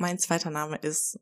[0.00, 1.20] mein zweiter Name ist.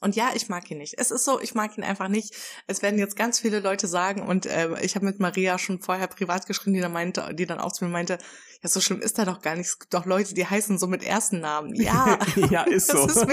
[0.00, 0.94] Und ja, ich mag ihn nicht.
[0.96, 2.34] Es ist so, ich mag ihn einfach nicht.
[2.66, 6.06] Es werden jetzt ganz viele Leute sagen und äh, ich habe mit Maria schon vorher
[6.06, 8.16] privat geschrieben, die dann meinte, die dann auch zu mir meinte,
[8.62, 9.66] ja, so schlimm ist er doch gar nicht.
[9.66, 11.74] Es gibt doch Leute, die heißen so mit ersten Namen.
[11.74, 12.18] Ja,
[12.50, 13.06] ja, ist so.
[13.06, 13.26] Ist.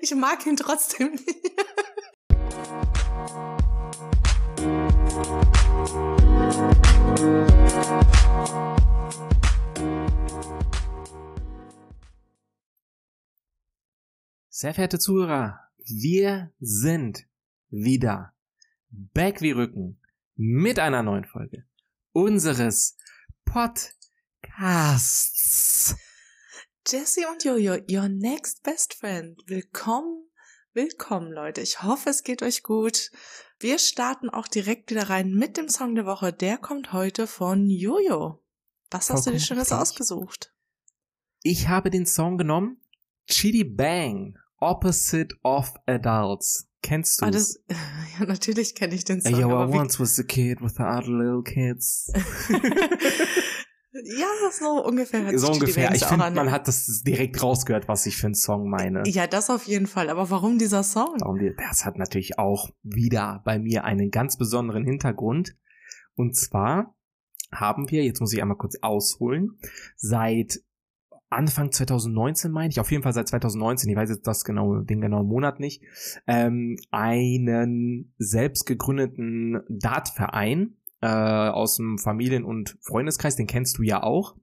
[0.00, 1.52] Ich mag ihn trotzdem nicht.
[14.56, 17.26] Sehr verehrte Zuhörer, wir sind
[17.70, 18.32] wieder
[18.88, 20.00] back wie Rücken
[20.36, 21.64] mit einer neuen Folge
[22.12, 22.96] unseres
[23.44, 23.96] Podcasts.
[26.86, 29.42] Jesse und Jojo, your next best friend.
[29.48, 30.24] Willkommen,
[30.72, 31.60] willkommen Leute.
[31.60, 33.10] Ich hoffe, es geht euch gut.
[33.58, 36.32] Wir starten auch direkt wieder rein mit dem Song der Woche.
[36.32, 38.40] Der kommt heute von Jojo.
[38.92, 40.54] Was hast du dir Schönes ausgesucht?
[41.42, 42.80] Ich habe den Song genommen
[43.26, 46.68] Chitty Bang Opposite of Adults.
[46.82, 47.58] Kennst du ah, das?
[48.18, 49.32] Ja, natürlich kenne ich den Song.
[49.32, 52.12] Yo, I once was a kid with the other little kids.
[53.92, 55.36] ja, so ungefähr.
[55.36, 55.92] so ungefähr.
[55.94, 59.02] Ich finde, man hat das direkt rausgehört, was ich für einen Song meine.
[59.06, 60.10] Ja, das auf jeden Fall.
[60.10, 61.16] Aber warum dieser Song?
[61.56, 65.56] Das hat natürlich auch wieder bei mir einen ganz besonderen Hintergrund.
[66.14, 66.94] Und zwar
[67.50, 69.58] haben wir, jetzt muss ich einmal kurz ausholen,
[69.96, 70.60] seit
[71.34, 75.00] Anfang 2019 meine ich, auf jeden Fall seit 2019, ich weiß jetzt das genau, den
[75.00, 75.82] genauen Monat nicht,
[76.26, 84.02] ähm, einen selbst gegründeten Dartverein äh, aus dem Familien- und Freundeskreis, den kennst du ja
[84.02, 84.36] auch.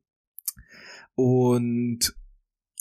[1.16, 2.16] Und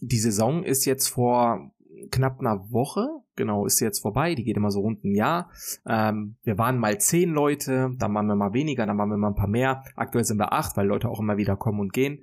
[0.01, 1.73] die Saison ist jetzt vor
[2.11, 5.51] knapp einer Woche, genau, ist jetzt vorbei, die geht immer so rund ein Jahr.
[5.87, 9.29] Ähm, wir waren mal zehn Leute, dann waren wir mal weniger, dann waren wir mal
[9.29, 9.85] ein paar mehr.
[9.97, 12.23] Aktuell sind wir acht, weil Leute auch immer wieder kommen und gehen.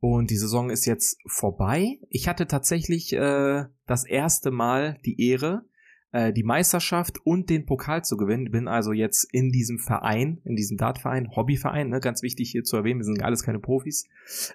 [0.00, 1.98] Und die Saison ist jetzt vorbei.
[2.08, 5.64] Ich hatte tatsächlich äh, das erste Mal die Ehre,
[6.12, 8.50] äh, die Meisterschaft und den Pokal zu gewinnen.
[8.50, 12.76] Bin also jetzt in diesem Verein, in diesem Dartverein, Hobbyverein, ne, ganz wichtig hier zu
[12.76, 14.08] erwähnen, wir sind alles keine Profis,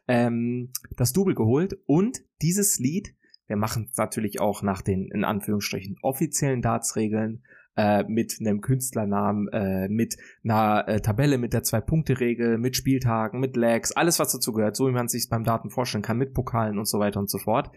[0.07, 1.77] ähm, das Double geholt.
[1.85, 3.13] Und dieses Lied,
[3.47, 7.43] wir machen es natürlich auch nach den, in Anführungsstrichen, offiziellen Dartsregeln,
[7.75, 13.55] äh, mit einem Künstlernamen, äh, mit einer äh, Tabelle mit der Zwei-Punkte-Regel, mit Spieltagen, mit
[13.55, 16.77] Lags, alles was dazu gehört, so wie man sich beim Daten vorstellen kann, mit Pokalen
[16.77, 17.71] und so weiter und so fort.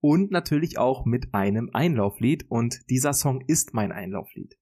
[0.00, 4.58] Und natürlich auch mit einem Einlauflied und dieser Song ist mein Einlauflied.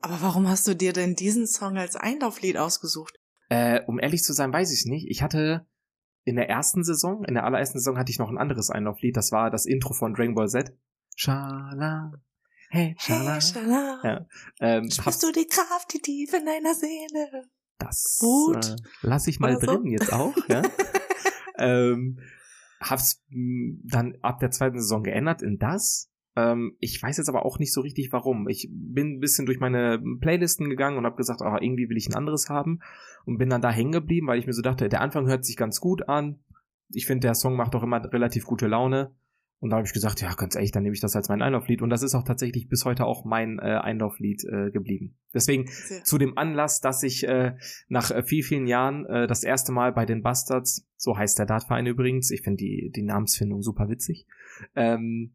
[0.00, 3.18] Aber warum hast du dir denn diesen Song als Einlauflied ausgesucht?
[3.48, 5.06] Äh, um ehrlich zu sein, weiß ich nicht.
[5.10, 5.66] Ich hatte
[6.24, 9.32] in der ersten Saison, in der allerersten Saison hatte ich noch ein anderes Einlauflied, das
[9.32, 10.76] war das Intro von Dragon Ball Z.
[11.16, 12.12] Schala,
[12.74, 13.34] Hey, Schala.
[13.34, 14.00] Hey, Schala.
[14.02, 14.26] Ja.
[14.58, 17.44] Ähm, Spürst du die Kraft, die tief in deiner Seele?
[17.78, 19.88] Das äh, lass ich mal drin so.
[19.88, 20.34] jetzt auch.
[20.48, 20.62] Ja.
[21.58, 22.18] ähm,
[22.80, 26.10] hab's dann ab der zweiten Saison geändert in das.
[26.34, 28.48] Ähm, ich weiß jetzt aber auch nicht so richtig warum.
[28.48, 32.08] Ich bin ein bisschen durch meine Playlisten gegangen und habe gesagt, oh, irgendwie will ich
[32.08, 32.80] ein anderes haben
[33.24, 35.56] und bin dann da hängen geblieben, weil ich mir so dachte, der Anfang hört sich
[35.56, 36.40] ganz gut an.
[36.88, 39.14] Ich finde, der Song macht auch immer relativ gute Laune.
[39.64, 41.80] Und da habe ich gesagt, ja, ganz ehrlich, dann nehme ich das als mein Einlauflied.
[41.80, 45.16] Und das ist auch tatsächlich bis heute auch mein äh, Einlauflied äh, geblieben.
[45.32, 46.04] Deswegen Sehr.
[46.04, 47.56] zu dem Anlass, dass ich äh,
[47.88, 51.46] nach äh, vielen, vielen Jahren äh, das erste Mal bei den Bastards, so heißt der
[51.46, 54.26] Dartverein übrigens, ich finde die, die Namensfindung super witzig.
[54.76, 55.34] Ähm,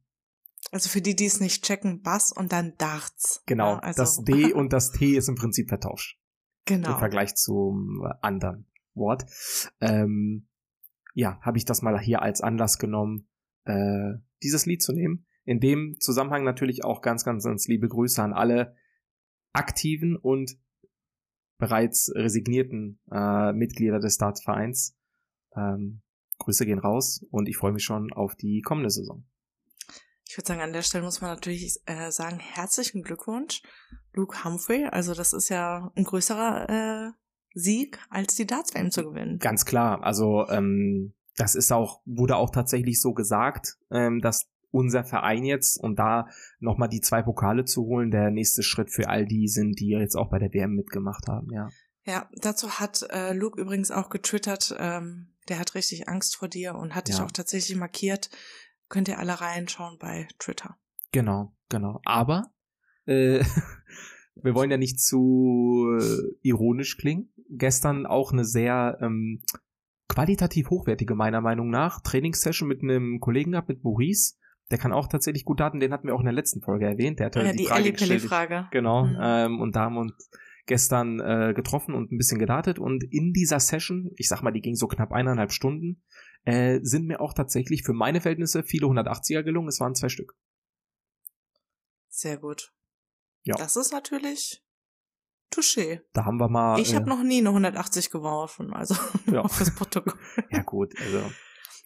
[0.72, 3.42] also für die, die es nicht checken, Bass und dann Darts.
[3.48, 4.00] Genau, ja, also.
[4.00, 6.20] das D und das T ist im Prinzip vertauscht.
[6.66, 6.92] Genau.
[6.92, 9.26] Im Vergleich zum anderen Wort.
[9.82, 10.46] Ähm,
[11.16, 13.28] ja, habe ich das mal hier als Anlass genommen,
[13.66, 15.26] äh, dieses Lied zu nehmen.
[15.46, 18.76] In dem Zusammenhang natürlich auch ganz, ganz, ganz liebe Grüße an alle
[19.54, 20.58] aktiven und
[21.58, 24.98] bereits resignierten äh, Mitglieder des Startvereins.
[25.56, 26.02] Ähm,
[26.38, 29.26] Grüße gehen raus und ich freue mich schon auf die kommende Saison.
[30.28, 33.62] Ich würde sagen, an der Stelle muss man natürlich äh, sagen, herzlichen Glückwunsch,
[34.14, 34.86] Luke Humphrey.
[34.86, 37.12] Also das ist ja ein größerer äh,
[37.54, 39.40] Sieg, als die Darts WM zu gewinnen.
[39.40, 40.04] Ganz klar.
[40.04, 45.82] Also ähm, das ist auch, wurde auch tatsächlich so gesagt, ähm, dass unser Verein jetzt,
[45.82, 46.28] um da
[46.60, 50.16] nochmal die zwei Pokale zu holen, der nächste Schritt für all die sind, die jetzt
[50.16, 51.70] auch bei der WM mitgemacht haben, ja.
[52.06, 56.76] Ja, dazu hat äh, Luke übrigens auch getwittert, ähm, der hat richtig Angst vor dir
[56.76, 57.26] und hat dich ja.
[57.26, 58.30] auch tatsächlich markiert.
[58.88, 60.78] Könnt ihr alle reinschauen bei Twitter.
[61.12, 62.02] Genau, genau.
[62.06, 62.52] Aber
[63.06, 63.44] äh,
[64.36, 67.32] wir wollen ja nicht zu äh, ironisch klingen.
[67.50, 69.44] Gestern auch eine sehr ähm,
[70.10, 74.36] qualitativ hochwertige meiner Meinung nach Trainingssession mit einem Kollegen gehabt, mit Maurice.
[74.72, 77.20] Der kann auch tatsächlich gut Daten, den hatten wir auch in der letzten Folge erwähnt.
[77.20, 78.22] Der hat ja, die, die Frage gestellt.
[78.24, 78.68] Frage.
[78.72, 79.06] Genau.
[79.06, 79.18] Mhm.
[79.22, 80.30] Ähm, und da haben wir uns
[80.66, 82.78] gestern äh, getroffen und ein bisschen gedatet.
[82.78, 86.04] Und in dieser Session, ich sag mal, die ging so knapp eineinhalb Stunden,
[86.44, 89.70] äh, sind mir auch tatsächlich für meine Verhältnisse viele 180er gelungen.
[89.70, 90.36] Es waren zwei Stück.
[92.10, 92.74] Sehr gut.
[93.44, 93.56] Ja.
[93.56, 94.64] Das ist natürlich
[95.52, 96.02] touché.
[96.14, 96.80] Da haben wir mal.
[96.80, 98.96] Ich äh, habe noch nie eine 180 geworfen, also
[99.32, 99.48] Ja.
[99.48, 100.14] fürs Protokoll.
[100.52, 101.32] Ja, gut, also.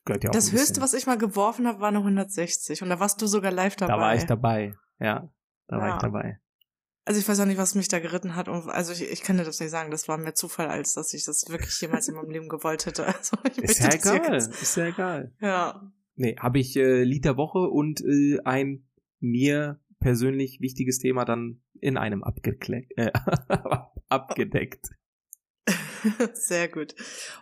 [0.06, 3.00] Gehört ja auch das höchste, was ich mal geworfen habe, war eine 160 und da
[3.00, 3.94] warst du sogar live dabei.
[3.94, 4.76] Da war ich dabei.
[5.00, 5.30] Ja,
[5.68, 5.96] da war Ja.
[5.96, 6.40] ich dabei.
[7.06, 8.48] Also ich weiß auch nicht, was mich da geritten hat.
[8.48, 9.92] Und also ich, ich kann dir das nicht sagen.
[9.92, 13.06] Das war mehr Zufall, als dass ich das wirklich jemals in meinem Leben gewollt hätte.
[13.18, 14.36] Also ich Ist ja egal.
[14.38, 15.34] Ist ja egal.
[15.42, 15.92] Ja.
[16.16, 18.88] Nee, habe ich äh, Lied der Woche und äh, ein
[19.20, 23.12] mir persönlich wichtiges Thema dann in einem abgekleckt, äh,
[24.10, 24.90] abgedeckt.
[26.34, 26.94] Sehr gut.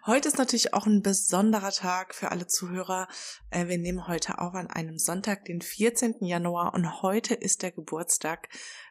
[0.05, 3.07] Heute ist natürlich auch ein besonderer Tag für alle Zuhörer.
[3.49, 6.17] Äh, Wir nehmen heute auf an einem Sonntag, den 14.
[6.21, 8.47] Januar und heute ist der Geburtstag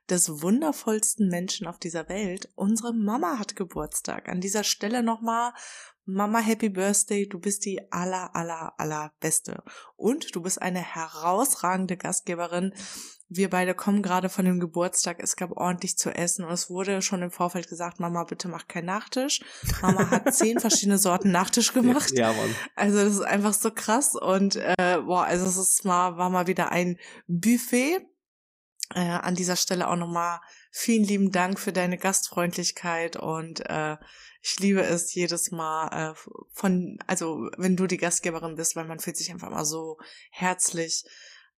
[0.08, 2.48] des wundervollsten Menschen auf dieser Welt.
[2.56, 4.28] Unsere Mama hat Geburtstag.
[4.28, 5.52] An dieser Stelle nochmal
[6.04, 7.28] Mama Happy Birthday.
[7.28, 9.62] Du bist die aller, aller, aller Beste.
[9.94, 12.74] Und du bist eine herausragende Gastgeberin.
[13.32, 15.22] Wir beide kommen gerade von dem Geburtstag.
[15.22, 18.66] Es gab ordentlich zu essen und es wurde schon im Vorfeld gesagt, Mama, bitte mach
[18.66, 19.40] keinen Nachtisch.
[19.80, 22.10] Mama hat zehn verschiedene Sorten Nachtisch gemacht.
[22.10, 22.56] Ja, Mann.
[22.74, 26.48] Also das ist einfach so krass und äh, boah, also es ist mal war mal
[26.48, 26.98] wieder ein
[27.28, 28.00] Buffet.
[28.92, 30.40] Äh, an dieser Stelle auch nochmal
[30.72, 33.96] vielen lieben Dank für deine Gastfreundlichkeit und äh,
[34.42, 38.98] ich liebe es jedes Mal äh, von, also wenn du die Gastgeberin bist, weil man
[38.98, 39.98] fühlt sich einfach mal so
[40.32, 41.04] herzlich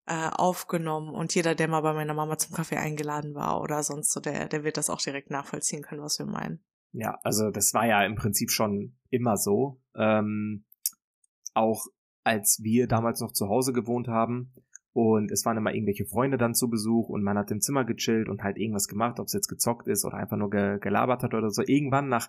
[0.07, 4.13] äh, aufgenommen und jeder, der mal bei meiner Mama zum Kaffee eingeladen war oder sonst
[4.13, 6.65] so, der, der wird das auch direkt nachvollziehen können, was wir meinen.
[6.93, 9.81] Ja, also das war ja im Prinzip schon immer so.
[9.97, 10.65] Ähm,
[11.55, 11.87] auch
[12.25, 14.53] als wir damals noch zu Hause gewohnt haben
[14.93, 18.29] und es waren immer irgendwelche Freunde dann zu Besuch und man hat im Zimmer gechillt
[18.29, 21.35] und halt irgendwas gemacht, ob es jetzt gezockt ist oder einfach nur ge gelabert hat
[21.35, 21.63] oder so.
[21.65, 22.29] Irgendwann nach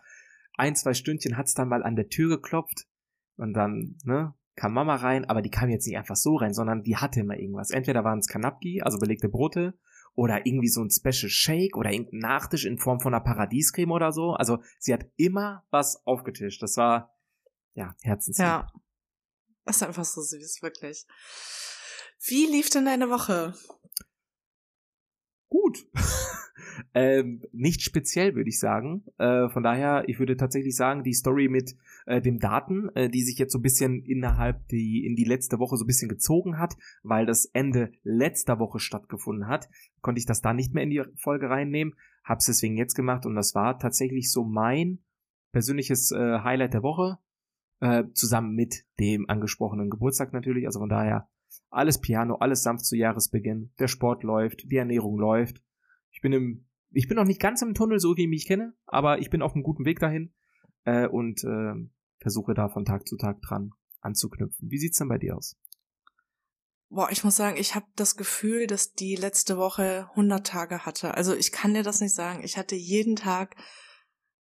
[0.56, 2.88] ein, zwei Stündchen hat's dann mal an der Tür geklopft
[3.36, 6.84] und dann, ne, kam Mama rein, aber die kam jetzt nicht einfach so rein, sondern
[6.84, 7.72] die hatte immer irgendwas.
[7.72, 9.78] Entweder waren es Kanapki, also belegte Brote,
[10.16, 14.12] oder irgendwie so ein Special Shake oder irgendein Nachtisch in Form von einer Paradiescreme oder
[14.12, 14.34] so.
[14.34, 16.62] Also sie hat immer was aufgetischt.
[16.62, 17.16] Das war
[17.74, 18.46] ja Herzenslieb.
[18.46, 18.72] Ja.
[19.66, 21.08] Das ist einfach so süß, wirklich.
[22.26, 23.54] Wie lief denn deine Woche?
[25.54, 25.86] Gut.
[26.96, 29.04] ähm, nicht speziell, würde ich sagen.
[29.20, 31.76] Äh, von daher, ich würde tatsächlich sagen, die Story mit
[32.08, 35.60] äh, dem Daten, äh, die sich jetzt so ein bisschen innerhalb die in die letzte
[35.60, 39.70] Woche so ein bisschen gezogen hat, weil das Ende letzter Woche stattgefunden hat,
[40.02, 41.94] konnte ich das da nicht mehr in die Folge reinnehmen.
[42.24, 45.04] Hab's deswegen jetzt gemacht und das war tatsächlich so mein
[45.52, 47.20] persönliches äh, Highlight der Woche,
[47.80, 50.66] äh, zusammen mit dem angesprochenen Geburtstag natürlich.
[50.66, 51.30] Also von daher
[51.70, 53.72] alles Piano, alles sanft zu Jahresbeginn.
[53.80, 55.62] Der Sport läuft, die Ernährung läuft.
[56.12, 58.74] Ich bin im, ich bin noch nicht ganz im Tunnel, so wie ich mich kenne,
[58.86, 60.34] aber ich bin auf einem guten Weg dahin
[60.86, 61.74] äh, und äh,
[62.20, 63.72] versuche da von Tag zu Tag dran
[64.02, 64.70] anzuknüpfen.
[64.70, 65.58] Wie sieht's denn bei dir aus?
[66.90, 71.16] Boah, ich muss sagen, ich habe das Gefühl, dass die letzte Woche 100 Tage hatte.
[71.16, 72.44] Also ich kann dir das nicht sagen.
[72.44, 73.56] Ich hatte jeden Tag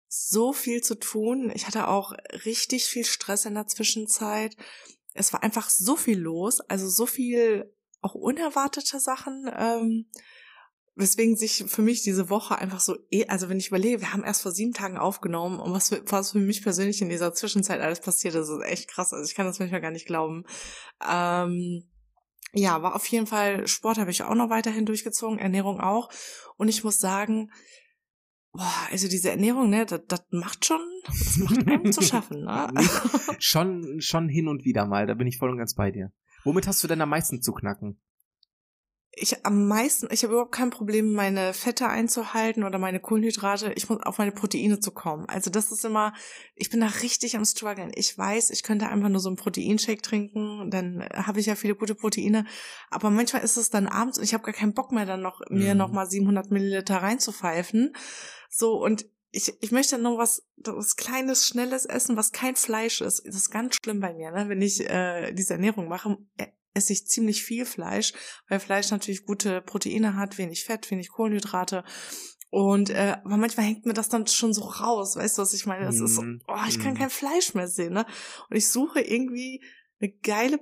[0.07, 1.51] so viel zu tun.
[1.55, 2.13] Ich hatte auch
[2.45, 4.55] richtig viel Stress in der Zwischenzeit.
[5.15, 10.07] Es war einfach so viel los, also so viel auch unerwartete Sachen, ähm,
[10.95, 14.25] weswegen sich für mich diese Woche einfach so, eh, also wenn ich überlege, wir haben
[14.25, 17.81] erst vor sieben Tagen aufgenommen und was für, was für mich persönlich in dieser Zwischenzeit
[17.81, 19.13] alles passiert ist, ist echt krass.
[19.13, 20.45] Also ich kann das manchmal gar nicht glauben.
[21.09, 21.89] Ähm,
[22.53, 26.11] ja, war auf jeden Fall, Sport habe ich auch noch weiterhin durchgezogen, Ernährung auch.
[26.59, 27.51] Und ich muss sagen,
[28.53, 32.69] boah, also diese Ernährung, ne, das, das macht schon, das macht einem zu schaffen, ne?
[33.39, 36.13] Schon, schon hin und wieder mal, da bin ich voll und ganz bei dir.
[36.45, 38.01] Womit hast du denn am meisten zu knacken?
[39.15, 43.73] Ich am meisten, ich habe überhaupt kein Problem, meine Fette einzuhalten oder meine Kohlenhydrate.
[43.75, 45.27] Ich muss auf meine Proteine zu kommen.
[45.29, 46.15] Also das ist immer,
[46.55, 47.93] ich bin da richtig am struggeln.
[47.95, 51.75] Ich weiß, ich könnte einfach nur so einen Proteinshake trinken, dann habe ich ja viele
[51.75, 52.47] gute Proteine.
[52.89, 55.41] Aber manchmal ist es dann abends und ich habe gar keinen Bock mehr, dann noch
[55.51, 55.79] mir Mhm.
[55.79, 57.93] noch mal 700 Milliliter reinzupfeifen.
[58.55, 63.27] So und ich, ich möchte noch was, was Kleines, Schnelles essen, was kein Fleisch ist.
[63.27, 64.49] Das ist ganz schlimm bei mir, ne?
[64.51, 66.19] wenn ich äh, diese Ernährung mache.
[66.37, 68.13] äh, esse ich ziemlich viel Fleisch,
[68.49, 71.85] weil Fleisch natürlich gute Proteine hat, wenig Fett, wenig Kohlenhydrate.
[72.51, 75.65] Und äh, aber manchmal hängt mir das dann schon so raus, weißt du, was ich
[75.67, 75.85] meine?
[75.87, 76.41] Das ist so, Mhm.
[76.49, 76.99] oh, ich kann Mhm.
[76.99, 78.05] kein Fleisch mehr sehen, ne?
[78.51, 79.63] Und ich suche irgendwie
[80.01, 80.59] eine geile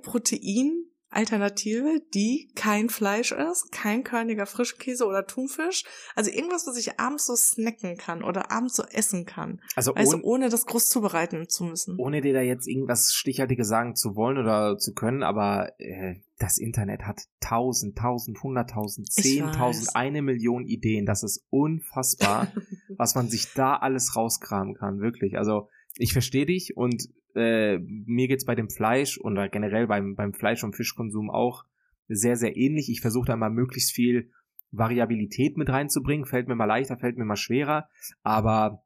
[1.11, 5.83] Proteinalternative, die kein Fleisch ist, kein körniger Frischkäse oder Thunfisch.
[6.15, 9.61] Also irgendwas, was ich abends so snacken kann oder abends so essen kann.
[9.75, 11.97] Also Also ohne, ohne das groß zubereiten zu müssen.
[11.99, 16.57] ohne dir da jetzt irgendwas Stichhaltiges sagen zu wollen oder zu können, aber äh, das
[16.57, 21.05] Internet hat tausend, tausend, hunderttausend, zehntausend, eine Million Ideen.
[21.05, 22.51] Das ist unfassbar,
[22.97, 25.37] was man sich da alles rauskramen kann, wirklich.
[25.37, 30.33] Also ich verstehe dich und äh, mir geht's bei dem Fleisch und generell beim, beim
[30.33, 31.63] Fleisch- und Fischkonsum auch
[32.07, 32.89] sehr, sehr ähnlich.
[32.89, 34.31] Ich versuche da mal möglichst viel
[34.71, 36.25] Variabilität mit reinzubringen.
[36.25, 37.87] Fällt mir mal leichter, fällt mir mal schwerer.
[38.23, 38.83] Aber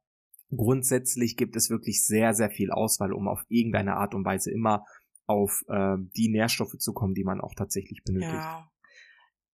[0.54, 4.84] grundsätzlich gibt es wirklich sehr, sehr viel Auswahl, um auf irgendeine Art und Weise immer
[5.26, 8.32] auf äh, die Nährstoffe zu kommen, die man auch tatsächlich benötigt.
[8.32, 8.68] Ja.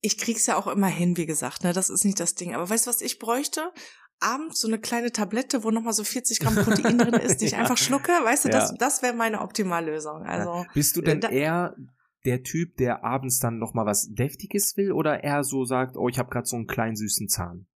[0.02, 1.72] Ich krieg's ja auch immer hin, wie gesagt, ne?
[1.72, 2.54] Das ist nicht das Ding.
[2.54, 3.72] Aber weißt du, was ich bräuchte?
[4.20, 7.52] Abends so eine kleine Tablette, wo nochmal so 40 Gramm Protein drin ist, die ich
[7.52, 7.58] ja.
[7.58, 8.12] einfach schlucke.
[8.12, 8.58] Weißt du, ja.
[8.58, 10.22] das, das wäre meine Optimallösung.
[10.24, 11.76] Also, Bist du denn da, eher
[12.24, 16.18] der Typ, der abends dann nochmal was Deftiges will oder eher so sagt, oh, ich
[16.18, 17.66] habe gerade so einen kleinen süßen Zahn?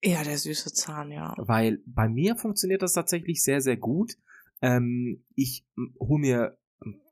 [0.00, 1.34] Eher der süße Zahn, ja.
[1.36, 4.16] Weil bei mir funktioniert das tatsächlich sehr, sehr gut.
[4.62, 5.66] Ähm, ich
[5.98, 6.58] hole mir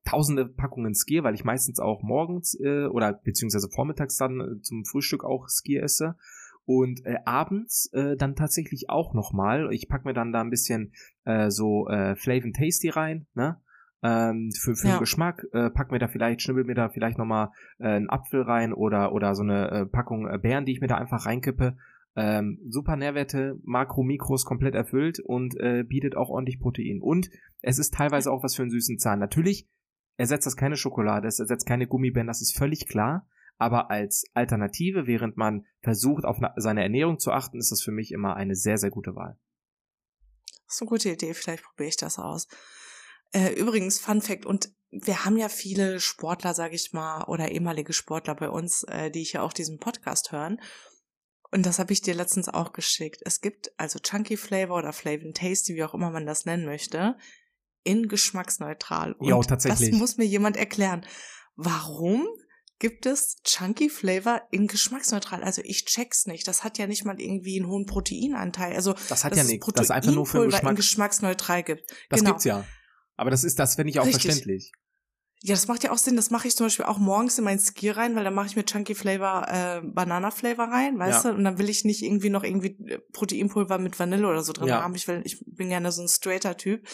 [0.08, 4.84] tausende Packungen Skier, weil ich meistens auch morgens äh, oder beziehungsweise vormittags dann äh, zum
[4.84, 6.16] Frühstück auch Skier esse.
[6.64, 9.72] Und äh, abends äh, dann tatsächlich auch nochmal.
[9.72, 10.92] Ich pack mir dann da ein bisschen
[11.24, 13.60] äh, so äh, Flavor Tasty rein, ne?
[14.00, 14.94] Ähm, für, für ja.
[14.94, 17.48] den Geschmack, äh, pack mir da vielleicht, schnibbel mir da vielleicht nochmal
[17.78, 20.86] äh, einen Apfel rein oder, oder so eine äh, Packung äh, Beeren, die ich mir
[20.86, 21.76] da einfach reinkippe
[22.18, 27.00] ähm, super Nährwerte, Makro, Mikros komplett erfüllt und äh, bietet auch ordentlich Protein.
[27.00, 27.30] Und
[27.62, 29.20] es ist teilweise auch was für einen süßen Zahn.
[29.20, 29.68] Natürlich
[30.18, 33.26] ersetzt das keine Schokolade, es ersetzt keine Gummibären, das ist völlig klar.
[33.56, 38.12] Aber als Alternative, während man versucht, auf seine Ernährung zu achten, ist das für mich
[38.12, 39.38] immer eine sehr, sehr gute Wahl.
[40.66, 42.46] Das ist eine gute Idee, vielleicht probiere ich das aus.
[43.32, 47.92] Äh, übrigens, Fun Fact, und wir haben ja viele Sportler, sage ich mal, oder ehemalige
[47.92, 50.60] Sportler bei uns, äh, die hier auch diesen Podcast hören.
[51.50, 53.22] Und das habe ich dir letztens auch geschickt.
[53.24, 57.16] Es gibt also Chunky Flavor oder Flavor Tasty, wie auch immer man das nennen möchte,
[57.84, 59.12] in geschmacksneutral.
[59.12, 59.90] Und ja, tatsächlich.
[59.90, 61.04] Das muss mir jemand erklären.
[61.56, 62.26] Warum
[62.78, 65.42] gibt es Chunky Flavor in geschmacksneutral?
[65.42, 66.46] Also ich check's nicht.
[66.46, 68.74] Das hat ja nicht mal irgendwie einen hohen Proteinanteil.
[68.74, 69.66] Also das hat ja nichts.
[69.74, 70.70] Das ist einfach nur für Geschmack.
[70.70, 71.90] in geschmacksneutral gibt.
[72.10, 72.30] Das genau.
[72.32, 72.64] gibt's ja.
[73.16, 74.22] Aber das ist das finde ich auch Richtig.
[74.22, 74.72] verständlich.
[75.42, 76.16] Ja, das macht ja auch Sinn.
[76.16, 78.56] Das mache ich zum Beispiel auch morgens in mein Skier rein, weil dann mache ich
[78.56, 81.30] mir Chunky Flavor, äh, Banana Flavor rein, weißt ja.
[81.30, 81.36] du?
[81.36, 84.68] Und dann will ich nicht irgendwie noch irgendwie äh, Proteinpulver mit Vanille oder so drin
[84.68, 84.82] ja.
[84.82, 84.96] haben.
[84.96, 86.88] Ich will, ich bin gerne so ein straighter Typ.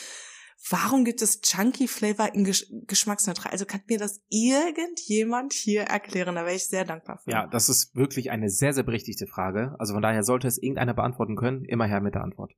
[0.71, 3.52] Warum gibt es Chunky Flavor in Gesch geschmacksneutral?
[3.52, 6.37] Also kann mir das irgendjemand hier erklären?
[6.37, 7.30] Da wäre ich sehr dankbar für.
[7.30, 9.76] Ja, das ist wirklich eine sehr, sehr berechtigte Frage.
[9.78, 11.64] Also von daher sollte es irgendeiner beantworten können.
[11.64, 12.54] Immer her mit der Antwort.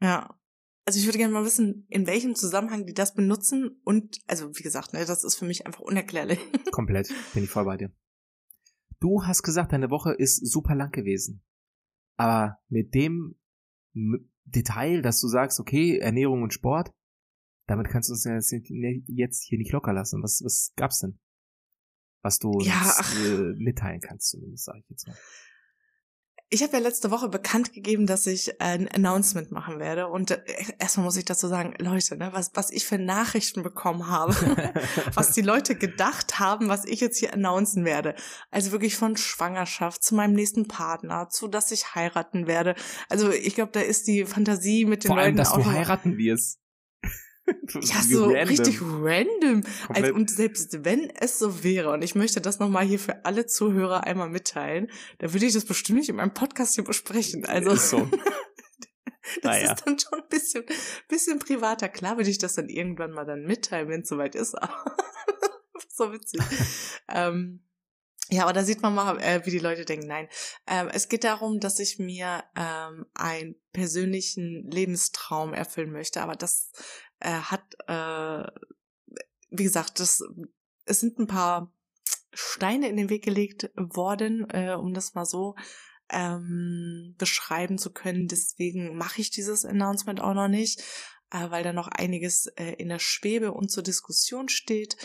[0.00, 0.38] Ja,
[0.86, 4.62] also ich würde gerne mal wissen, in welchem Zusammenhang die das benutzen und, also wie
[4.62, 6.38] gesagt, ne, das ist für mich einfach unerklärlich.
[6.72, 7.92] Komplett, bin ich voll bei dir.
[8.98, 11.44] Du hast gesagt, deine Woche ist super lang gewesen.
[12.16, 13.36] Aber mit dem
[14.50, 16.92] Detail, dass du sagst, okay, Ernährung und Sport,
[17.66, 18.50] damit kannst du uns
[19.06, 20.22] jetzt hier nicht locker lassen.
[20.22, 21.18] Was, was gab's denn?
[22.22, 25.16] Was du ja, äh, mitteilen kannst, zumindest, sage ich jetzt mal.
[26.50, 30.08] Ich habe ja letzte Woche bekannt gegeben, dass ich ein Announcement machen werde.
[30.08, 30.40] Und äh,
[30.78, 34.34] erstmal muss ich dazu sagen, Leute, ne, was, was ich für Nachrichten bekommen habe,
[35.14, 38.14] was die Leute gedacht haben, was ich jetzt hier announcen werde.
[38.50, 42.74] Also wirklich von Schwangerschaft zu meinem nächsten Partner, zu dass ich heiraten werde.
[43.08, 45.66] Also ich glaube, da ist die Fantasie mit den Vor allem, Leuten dass auch du
[45.66, 46.60] heiraten wirst.
[47.80, 48.48] Ja, so random.
[48.48, 49.64] richtig random.
[49.88, 53.46] Also, und selbst wenn es so wäre, und ich möchte das nochmal hier für alle
[53.46, 57.44] Zuhörer einmal mitteilen, dann würde ich das bestimmt nicht in meinem Podcast hier besprechen.
[57.44, 57.74] Also.
[57.76, 58.06] So.
[59.42, 59.72] das naja.
[59.72, 60.64] ist dann schon ein bisschen,
[61.08, 61.88] bisschen privater.
[61.88, 64.56] Klar würde ich das dann irgendwann mal dann mitteilen, wenn es soweit ist.
[65.88, 66.40] so witzig.
[67.08, 67.64] ähm,
[68.30, 70.06] ja, aber da sieht man mal, äh, wie die Leute denken.
[70.06, 70.28] Nein,
[70.66, 76.20] ähm, es geht darum, dass ich mir ähm, einen persönlichen Lebenstraum erfüllen möchte.
[76.20, 76.70] Aber das
[77.20, 78.50] äh, hat, äh,
[79.50, 80.22] wie gesagt, das,
[80.84, 81.72] es sind ein paar
[82.32, 85.56] Steine in den Weg gelegt worden, äh, um das mal so
[86.10, 88.28] ähm, beschreiben zu können.
[88.28, 90.80] Deswegen mache ich dieses Announcement auch noch nicht,
[91.30, 94.96] äh, weil da noch einiges äh, in der Schwebe und zur Diskussion steht.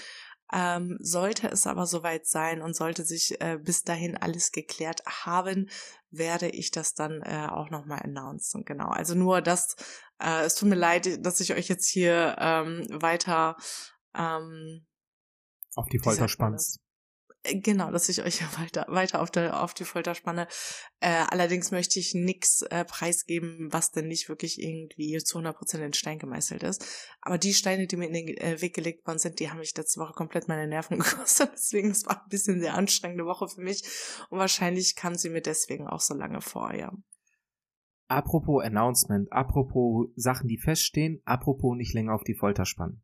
[0.52, 5.70] Ähm, sollte es aber soweit sein und sollte sich äh, bis dahin alles geklärt haben,
[6.12, 8.64] werde ich das dann äh, auch nochmal announcen.
[8.66, 8.90] Genau.
[8.90, 9.76] Also nur das,
[10.20, 13.58] äh, es tut mir leid, dass ich euch jetzt hier ähm, weiter
[14.16, 14.86] ähm,
[15.76, 16.83] auf die Folter spannst.
[17.44, 20.48] Äh, genau, dass ich euch weiter, weiter auf, der, auf die Folter spanne.
[21.00, 25.94] Äh, allerdings möchte ich nix äh, preisgeben, was denn nicht wirklich irgendwie zu 100% in
[25.94, 26.86] Stein gemeißelt ist.
[27.22, 29.76] Aber die Steine, die mir in den äh, Weg gelegt worden sind, die haben mich
[29.76, 31.52] letzte Woche komplett meine Nerven gekostet.
[31.54, 33.84] Deswegen, es war ein bisschen sehr anstrengende Woche für mich.
[34.30, 36.92] Und wahrscheinlich kam sie mir deswegen auch so lange vor, ja.
[38.08, 43.02] Apropos Announcement, apropos Sachen, die feststehen, apropos nicht länger auf die Folter spannen.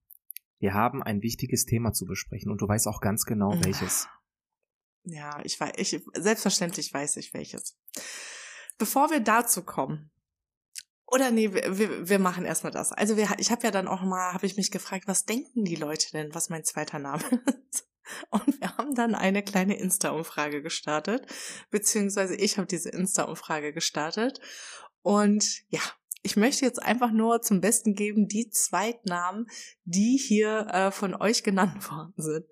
[0.60, 4.08] Wir haben ein wichtiges Thema zu besprechen und du weißt auch ganz genau welches.
[5.04, 7.78] Ja, ich weiß, ich, selbstverständlich weiß ich welches.
[8.78, 10.12] Bevor wir dazu kommen,
[11.12, 12.92] oder nee, wir, wir machen erstmal das.
[12.92, 15.76] Also wir, ich habe ja dann auch mal, habe ich mich gefragt, was denken die
[15.76, 17.24] Leute denn, was mein zweiter Name
[17.72, 17.88] ist?
[18.30, 21.26] Und wir haben dann eine kleine Insta-Umfrage gestartet,
[21.70, 24.40] beziehungsweise ich habe diese Insta-Umfrage gestartet.
[25.02, 25.82] Und ja,
[26.22, 29.48] ich möchte jetzt einfach nur zum Besten geben die Zweitnamen,
[29.86, 32.46] die hier äh, von euch genannt worden sind.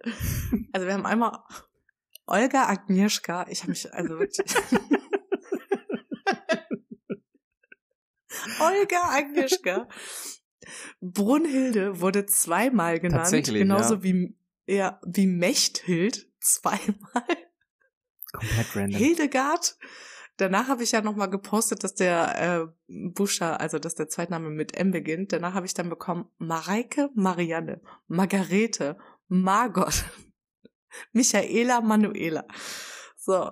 [0.74, 1.40] Also wir haben einmal
[2.28, 3.48] Olga Agnieszka.
[3.50, 4.46] Ich habe mich also wirklich.
[8.60, 9.88] Olga Agnieszka.
[11.02, 14.04] Brunhilde wurde zweimal genannt, Tatsächlich, genauso ja.
[14.04, 17.24] wie ja, wie Mechthild zweimal.
[18.34, 19.00] Komplett random.
[19.00, 19.78] Hildegard.
[20.36, 24.78] Danach habe ich ja nochmal gepostet, dass der äh, Buchstabe, also dass der Zweitname mit
[24.78, 25.32] M beginnt.
[25.32, 30.06] Danach habe ich dann bekommen Mareike, Marianne, Margarete, Margot,
[31.12, 32.46] Michaela, Manuela.
[33.16, 33.52] So.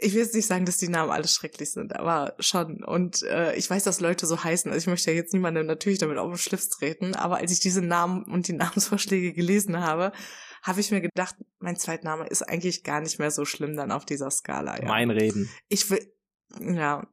[0.00, 2.84] Ich will jetzt nicht sagen, dass die Namen alle schrecklich sind, aber schon.
[2.84, 4.70] Und äh, ich weiß, dass Leute so heißen.
[4.70, 7.58] Also ich möchte ja jetzt niemandem natürlich damit auf den Schlips treten, aber als ich
[7.58, 10.12] diese Namen und die Namensvorschläge gelesen habe,
[10.62, 14.04] habe ich mir gedacht, mein Zweitname ist eigentlich gar nicht mehr so schlimm dann auf
[14.04, 14.80] dieser Skala.
[14.80, 14.86] Ja.
[14.86, 15.50] Mein Reden.
[15.68, 16.12] Ich will,
[16.60, 17.04] ja.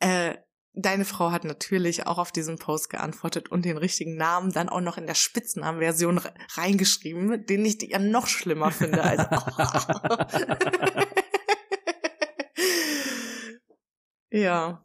[0.00, 0.36] Äh,
[0.80, 4.80] deine Frau hat natürlich auch auf diesen Post geantwortet und den richtigen Namen dann auch
[4.80, 9.02] noch in der Spitznamenversion re reingeschrieben, den ich ja noch schlimmer finde.
[9.02, 9.24] Also,
[14.30, 14.84] ja.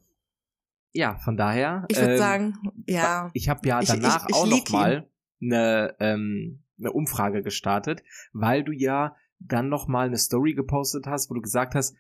[0.92, 1.86] Ja, von daher.
[1.88, 2.54] Ich würde ähm, sagen,
[2.88, 3.30] ja.
[3.34, 5.10] Ich habe ja Ich- danach ich- ich auch lieg noch mal
[5.42, 11.30] eine, ähm, eine Umfrage gestartet, weil du ja dann noch mal eine Story gepostet hast,
[11.30, 11.96] wo du gesagt hast,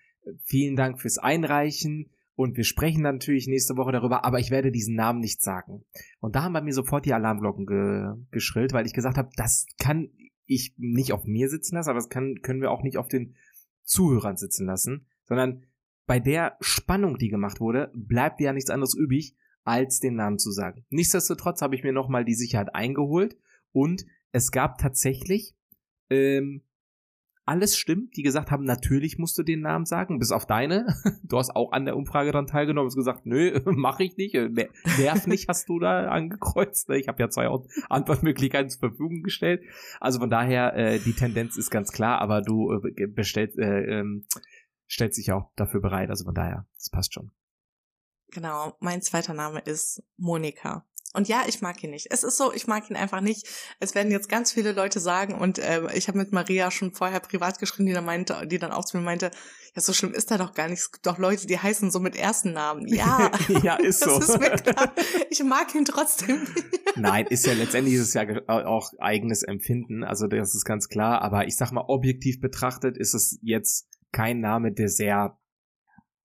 [0.45, 4.71] vielen Dank fürs Einreichen und wir sprechen dann natürlich nächste Woche darüber, aber ich werde
[4.71, 5.85] diesen Namen nicht sagen.
[6.19, 9.65] Und da haben bei mir sofort die Alarmglocken ge geschrillt, weil ich gesagt habe, das
[9.77, 10.09] kann
[10.45, 13.35] ich nicht auf mir sitzen lassen, aber das kann, können wir auch nicht auf den
[13.83, 15.65] Zuhörern sitzen lassen, sondern
[16.05, 20.51] bei der Spannung, die gemacht wurde, bleibt ja nichts anderes übrig, als den Namen zu
[20.51, 20.85] sagen.
[20.89, 23.37] Nichtsdestotrotz habe ich mir nochmal die Sicherheit eingeholt
[23.71, 25.55] und es gab tatsächlich
[26.09, 26.63] ähm,
[27.45, 30.87] alles stimmt, die gesagt haben, natürlich musst du den Namen sagen, bis auf deine.
[31.23, 34.35] Du hast auch an der Umfrage dran teilgenommen und gesagt, nö, mache ich nicht.
[34.35, 36.89] Ner- Nerv nicht, hast du da angekreuzt.
[36.89, 36.97] ne?
[36.99, 39.63] Ich habe ja zwei Ant- Antwortmöglichkeiten zur Verfügung gestellt.
[39.99, 44.25] Also von daher, äh, die Tendenz ist ganz klar, aber du äh, bestellst, äh, ähm,
[44.89, 46.09] stellst dich auch dafür bereit.
[46.09, 47.31] Also von daher, das passt schon.
[48.31, 50.85] Genau, mein zweiter Name ist Monika.
[51.13, 52.07] Und ja, ich mag ihn nicht.
[52.09, 53.47] Es ist so, ich mag ihn einfach nicht.
[53.79, 57.19] Es werden jetzt ganz viele Leute sagen und äh, ich habe mit Maria schon vorher
[57.19, 59.29] privat geschrieben, die dann meinte, die dann auch zu mir meinte,
[59.75, 60.79] ja, so schlimm ist er doch gar nicht.
[60.79, 62.87] Es gibt doch Leute, die heißen so mit ersten Namen.
[62.87, 63.31] Ja,
[63.63, 64.19] ja, ist so.
[64.19, 64.93] das ist mir klar.
[65.29, 66.47] Ich mag ihn trotzdem.
[66.95, 71.21] Nein, ist ja letztendlich ist es ja auch eigenes Empfinden, also das ist ganz klar,
[71.21, 75.37] aber ich sag mal, objektiv betrachtet ist es jetzt kein Name, der sehr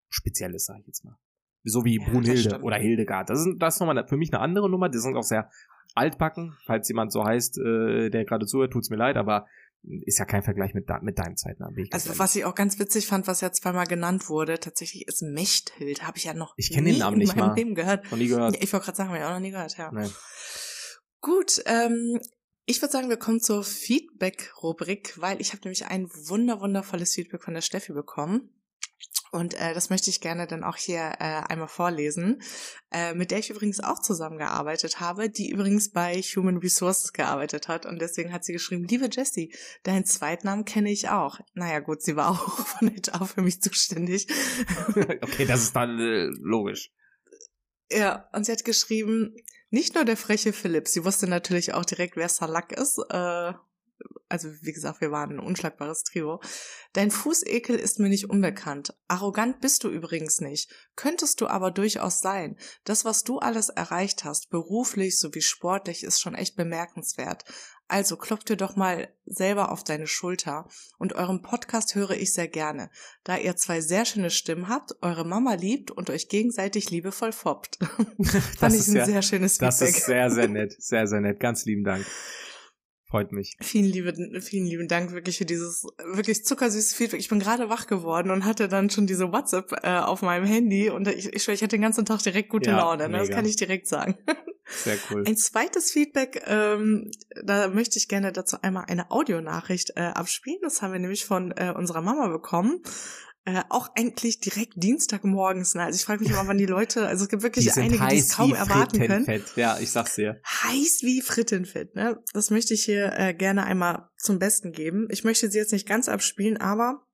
[0.08, 1.16] speziell ist, sag ich jetzt mal.
[1.64, 3.30] So wie Ja, Brunhilde oder Hildegard.
[3.30, 5.50] Das ist, das ist nochmal für mich eine andere Nummer, die sind auch sehr
[5.94, 9.46] altbacken, falls jemand so heißt, äh, der gerade zuhört, tut's mir leid, aber
[9.82, 11.88] ist ja kein Vergleich mit, mit deinem Zeitnamen.
[11.92, 16.02] Also was ich auch ganz witzig fand, was ja zweimal genannt wurde, tatsächlich ist Mechthild.
[16.02, 17.54] Habe ich ja noch Ich kenn den Namen in nicht meinem mal.
[17.54, 18.10] Leben gehört.
[18.10, 18.56] Noch nie gehört.
[18.56, 19.90] Ja, ich wollte gerade sagen, habe ich auch noch nie gehört, ja.
[19.92, 20.10] Nein.
[21.20, 22.20] Gut, ähm,
[22.66, 27.42] ich würde sagen, wir kommen zur Feedback-Rubrik, weil ich habe nämlich ein wunder wundervolles Feedback
[27.42, 28.50] von der Steffi bekommen.
[29.30, 32.40] Und äh, das möchte ich gerne dann auch hier äh, einmal vorlesen,
[32.90, 37.84] äh, mit der ich übrigens auch zusammengearbeitet habe, die übrigens bei Human Resources gearbeitet hat.
[37.84, 41.40] Und deswegen hat sie geschrieben, liebe Jessie, deinen Zweitnamen kenne ich auch.
[41.54, 44.28] Naja gut, sie war auch von HR für mich zuständig.
[44.88, 46.90] okay, das ist dann äh, logisch.
[47.90, 49.34] Ja, und sie hat geschrieben,
[49.70, 52.98] nicht nur der freche Philipp, sie wusste natürlich auch direkt, wer Salak ist.
[53.10, 53.52] Äh,
[54.28, 56.40] also wie gesagt, wir waren ein unschlagbares Trio.
[56.92, 58.94] Dein Fußekel ist mir nicht unbekannt.
[59.08, 60.70] Arrogant bist du übrigens nicht.
[60.96, 62.56] Könntest du aber durchaus sein.
[62.84, 67.44] Das, was du alles erreicht hast, beruflich sowie sportlich, ist schon echt bemerkenswert.
[67.90, 70.68] Also klopp dir doch mal selber auf deine Schulter.
[70.98, 72.90] Und euren Podcast höre ich sehr gerne,
[73.24, 77.78] da ihr zwei sehr schöne Stimmen habt, eure Mama liebt und euch gegenseitig liebevoll foppt.
[78.58, 79.96] Fand ich ist ein ja- sehr schönes Das Feedback.
[79.96, 80.74] ist sehr, sehr nett.
[80.78, 81.40] Sehr, sehr nett.
[81.40, 82.04] Ganz lieben Dank.
[83.10, 83.56] Freut mich.
[83.60, 87.20] Vielen lieben, vielen lieben Dank wirklich für dieses wirklich zuckersüßes Feedback.
[87.20, 90.90] Ich bin gerade wach geworden und hatte dann schon diese WhatsApp äh, auf meinem Handy
[90.90, 93.08] und ich, ich schwöre, ich hatte den ganzen Tag direkt gute Ja, Laune.
[93.08, 93.18] Ne?
[93.18, 94.18] Das kann ich direkt sagen.
[94.66, 95.24] Sehr cool.
[95.26, 97.10] Ein zweites Feedback, ähm,
[97.42, 100.58] da möchte ich gerne dazu einmal eine Audionachricht äh, abspielen.
[100.60, 102.82] Das haben wir nämlich von äh, unserer Mama bekommen.
[103.48, 105.74] Äh, auch eigentlich direkt Dienstagmorgens.
[105.74, 105.82] Ne?
[105.82, 108.18] Also ich frage mich immer, wann die Leute, also es gibt wirklich Die einige, die
[108.18, 109.24] es kaum erwarten können.
[109.24, 109.56] Frittenfett.
[109.56, 110.42] Ja, ich sag's dir.
[110.46, 112.22] heiß wie Frittenfett, ne?
[112.34, 115.08] Das möchte ich hier äh, gerne einmal zum Besten geben.
[115.10, 117.06] Ich möchte sie jetzt nicht ganz abspielen, aber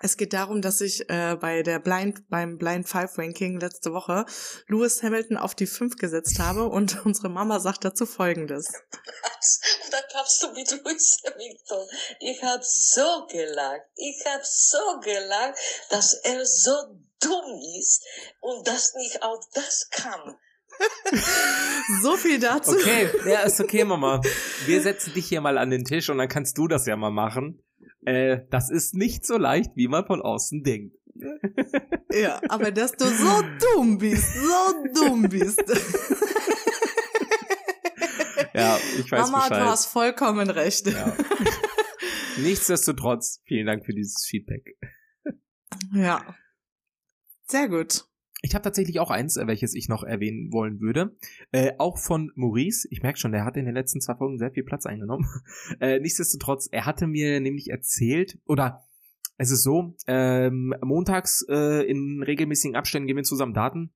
[0.00, 4.26] Es geht darum, dass ich äh, bei der Blind, beim Blind Five Ranking letzte Woche
[4.68, 8.68] Lewis Hamilton auf die 5 gesetzt habe und unsere Mama sagt dazu folgendes.
[8.68, 11.88] Und dann kamst du mit Lewis Hamilton.
[12.20, 13.82] Ich habe so gelacht.
[13.96, 15.58] Ich habe so gelacht,
[15.90, 16.72] dass er so
[17.20, 18.04] dumm ist
[18.40, 20.36] und dass nicht auch das kann.
[22.02, 22.70] so viel dazu.
[22.70, 24.20] Okay, ja, ist okay, Mama.
[24.66, 27.10] Wir setzen dich hier mal an den Tisch und dann kannst du das ja mal
[27.10, 27.62] machen.
[28.04, 30.96] Äh, das ist nicht so leicht, wie man von außen denkt.
[32.12, 33.42] Ja, aber dass du so
[33.74, 35.62] dumm bist, so dumm bist.
[38.54, 39.62] Ja, ich weiß Mama, Bescheid.
[39.62, 40.86] du hast vollkommen recht.
[40.86, 41.16] Ja.
[42.38, 44.76] Nichtsdestotrotz, vielen Dank für dieses Feedback.
[45.92, 46.24] ja.
[47.46, 48.04] Sehr gut.
[48.40, 51.16] Ich habe tatsächlich auch eins, äh, welches ich noch erwähnen wollen würde.
[51.50, 52.86] Äh, auch von Maurice.
[52.90, 55.26] Ich merke schon, der hat in den letzten zwei Folgen sehr viel Platz eingenommen.
[55.80, 58.84] Äh, nichtsdestotrotz, er hatte mir nämlich erzählt, oder
[59.36, 63.92] es ist so, ähm, montags äh, in regelmäßigen Abständen gehen wir zusammen Daten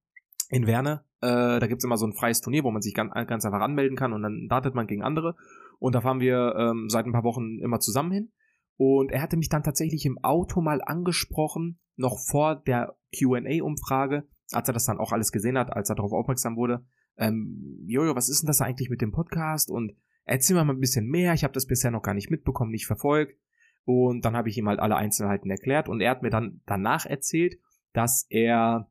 [0.50, 1.04] in Werne.
[1.20, 3.96] Äh, da gibt's immer so ein freies Turnier, wo man sich ganz, ganz einfach anmelden
[3.96, 5.34] kann und dann datet man gegen andere.
[5.78, 8.32] Und da fahren wir ähm, seit ein paar Wochen immer zusammen hin.
[8.76, 14.68] Und er hatte mich dann tatsächlich im Auto mal angesprochen, noch vor der QA-Umfrage, als
[14.68, 16.84] er das dann auch alles gesehen hat, als er darauf aufmerksam wurde.
[17.16, 19.70] Ähm, Jojo, was ist denn das eigentlich mit dem Podcast?
[19.70, 21.34] Und erzähl mir mal ein bisschen mehr.
[21.34, 23.38] Ich habe das bisher noch gar nicht mitbekommen, nicht verfolgt.
[23.84, 25.88] Und dann habe ich ihm halt alle Einzelheiten erklärt.
[25.88, 27.58] Und er hat mir dann danach erzählt,
[27.92, 28.88] dass er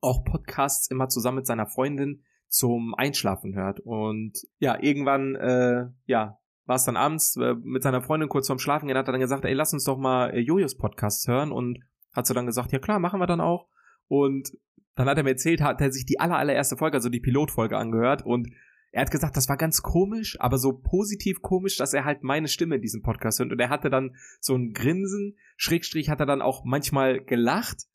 [0.00, 3.80] auch Podcasts immer zusammen mit seiner Freundin zum Einschlafen hört.
[3.80, 8.58] Und ja, irgendwann, äh, ja, war es dann abends äh, mit seiner Freundin kurz vorm
[8.58, 11.50] Schlafen gehen, hat er dann gesagt, ey, lass uns doch mal äh, Jojos Podcast hören
[11.52, 11.80] und
[12.14, 13.68] hat sie dann gesagt, ja klar, machen wir dann auch.
[14.08, 14.52] Und
[14.94, 17.76] dann hat er mir erzählt, hat er sich die aller, allererste Folge, also die Pilotfolge
[17.76, 18.48] angehört und
[18.92, 22.46] er hat gesagt, das war ganz komisch, aber so positiv komisch, dass er halt meine
[22.46, 23.50] Stimme in diesem Podcast hört.
[23.50, 27.86] Und er hatte dann so ein Grinsen, Schrägstrich hat er dann auch manchmal gelacht.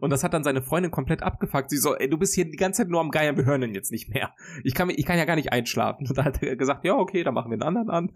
[0.00, 1.70] Und das hat dann seine Freundin komplett abgefuckt.
[1.70, 3.74] Sie so, ey, du bist hier die ganze Zeit nur am Geiern, wir hören ihn
[3.74, 4.34] jetzt nicht mehr.
[4.62, 6.06] Ich kann, ich kann ja gar nicht einschlafen.
[6.06, 8.12] Und da hat er gesagt, ja, okay, dann machen wir einen anderen an.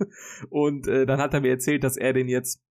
[0.51, 2.63] Und äh, dann hat er mir erzählt, dass er den jetzt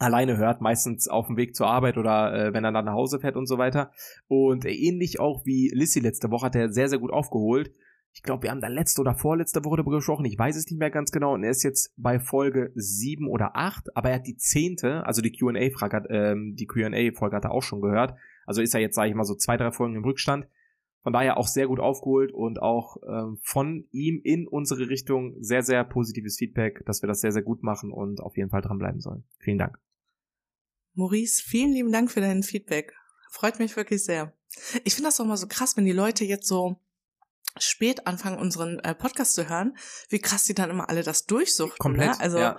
[0.00, 3.20] alleine hört, meistens auf dem Weg zur Arbeit oder äh, wenn er dann nach Hause
[3.20, 3.92] fährt und so weiter.
[4.28, 7.70] Und äh, ähnlich auch wie Lissy letzte Woche hat er sehr, sehr gut aufgeholt.
[8.12, 10.24] Ich glaube, wir haben da letzte oder vorletzte Woche darüber gesprochen.
[10.24, 11.34] Ich weiß es nicht mehr ganz genau.
[11.34, 15.22] Und er ist jetzt bei Folge sieben oder acht, aber er hat die zehnte, also
[15.22, 18.14] die Q&A-Frage, ähm, die Q&A-Folge hat er auch schon gehört.
[18.46, 20.48] Also ist er jetzt, sage ich mal, so zwei, drei Folgen im Rückstand.
[21.02, 25.62] Von daher auch sehr gut aufgeholt und auch ähm, von ihm in unsere Richtung sehr,
[25.62, 29.00] sehr positives Feedback, dass wir das sehr, sehr gut machen und auf jeden Fall dranbleiben
[29.00, 29.24] sollen.
[29.38, 29.78] Vielen Dank.
[30.94, 32.92] Maurice, vielen lieben Dank für dein Feedback.
[33.30, 34.34] Freut mich wirklich sehr.
[34.84, 36.80] Ich finde das auch mal so krass, wenn die Leute jetzt so
[37.58, 39.76] spät anfangen, unseren äh, Podcast zu hören,
[40.08, 41.78] wie krass die dann immer alle das durchsuchten.
[41.78, 42.10] Komplett.
[42.10, 42.20] Ne?
[42.20, 42.58] Also, ja.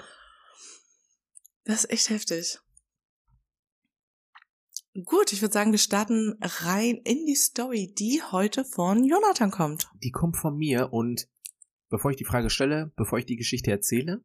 [1.65, 2.59] das ist echt heftig.
[5.05, 9.89] Gut, ich würde sagen, wir starten rein in die Story, die heute von Jonathan kommt.
[10.03, 11.29] Die kommt von mir und
[11.89, 14.21] bevor ich die Frage stelle, bevor ich die Geschichte erzähle,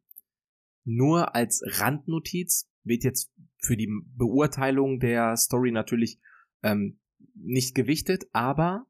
[0.85, 6.21] nur als Randnotiz wird jetzt für die Beurteilung der Story natürlich
[6.63, 6.99] ähm,
[7.35, 8.87] nicht gewichtet, aber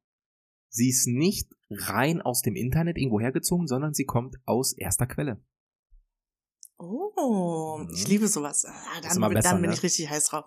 [0.69, 5.43] sie ist nicht rein aus dem Internet irgendwo hergezogen, sondern sie kommt aus erster Quelle.
[6.79, 7.91] Oh, Mhm.
[7.93, 8.65] ich liebe sowas.
[8.65, 9.77] Ah, dann besser, dann bin ne?
[9.77, 10.45] ich richtig heiß drauf.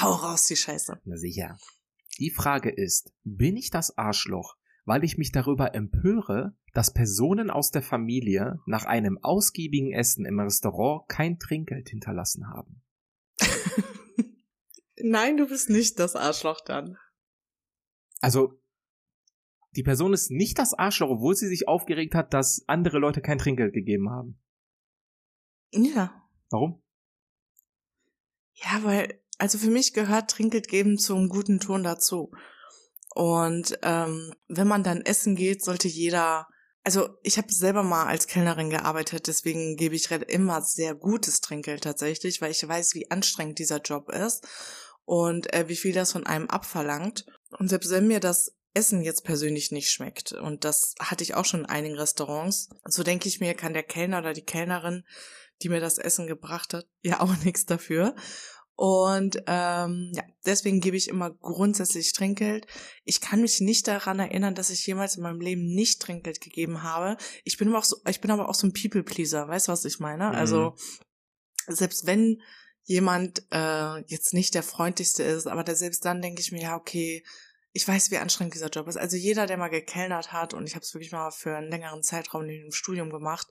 [0.00, 1.00] Hau raus, die Scheiße.
[1.04, 1.58] Na sicher.
[2.18, 7.70] Die Frage ist, bin ich das Arschloch, weil ich mich darüber empöre, dass Personen aus
[7.70, 12.83] der Familie nach einem ausgiebigen Essen im Restaurant kein Trinkgeld hinterlassen haben?
[14.96, 16.96] Nein, du bist nicht das Arschloch dann.
[18.20, 18.58] Also,
[19.76, 23.38] die Person ist nicht das Arschloch, obwohl sie sich aufgeregt hat, dass andere Leute kein
[23.38, 24.40] Trinkgeld gegeben haben.
[25.72, 26.22] Ja.
[26.50, 26.82] Warum?
[28.54, 32.30] Ja, weil, also für mich gehört Trinkgeld geben zum guten Ton dazu.
[33.14, 36.48] Und ähm, wenn man dann essen geht, sollte jeder.
[36.84, 41.82] Also ich habe selber mal als Kellnerin gearbeitet, deswegen gebe ich immer sehr gutes Trinkgeld
[41.82, 44.46] tatsächlich, weil ich weiß, wie anstrengend dieser Job ist
[45.06, 47.24] und äh, wie viel das von einem abverlangt.
[47.58, 51.46] Und selbst wenn mir das Essen jetzt persönlich nicht schmeckt, und das hatte ich auch
[51.46, 55.04] schon in einigen Restaurants, so denke ich mir, kann der Kellner oder die Kellnerin,
[55.62, 58.14] die mir das Essen gebracht hat, ja auch nichts dafür.
[58.76, 62.66] Und ähm, ja, deswegen gebe ich immer grundsätzlich Trinkgeld.
[63.04, 66.82] Ich kann mich nicht daran erinnern, dass ich jemals in meinem Leben nicht Trinkgeld gegeben
[66.82, 67.16] habe.
[67.44, 69.84] Ich bin aber auch so, ich bin aber auch so ein People-Pleaser, weißt du, was
[69.84, 70.28] ich meine?
[70.28, 70.34] Mhm.
[70.34, 70.74] Also
[71.68, 72.42] selbst wenn
[72.82, 76.76] jemand äh, jetzt nicht der freundlichste ist, aber da selbst dann denke ich mir, ja,
[76.76, 77.24] okay,
[77.72, 78.96] ich weiß, wie anstrengend dieser Job ist.
[78.96, 82.02] Also jeder, der mal gekellnert hat, und ich habe es wirklich mal für einen längeren
[82.02, 83.48] Zeitraum in dem Studium gemacht,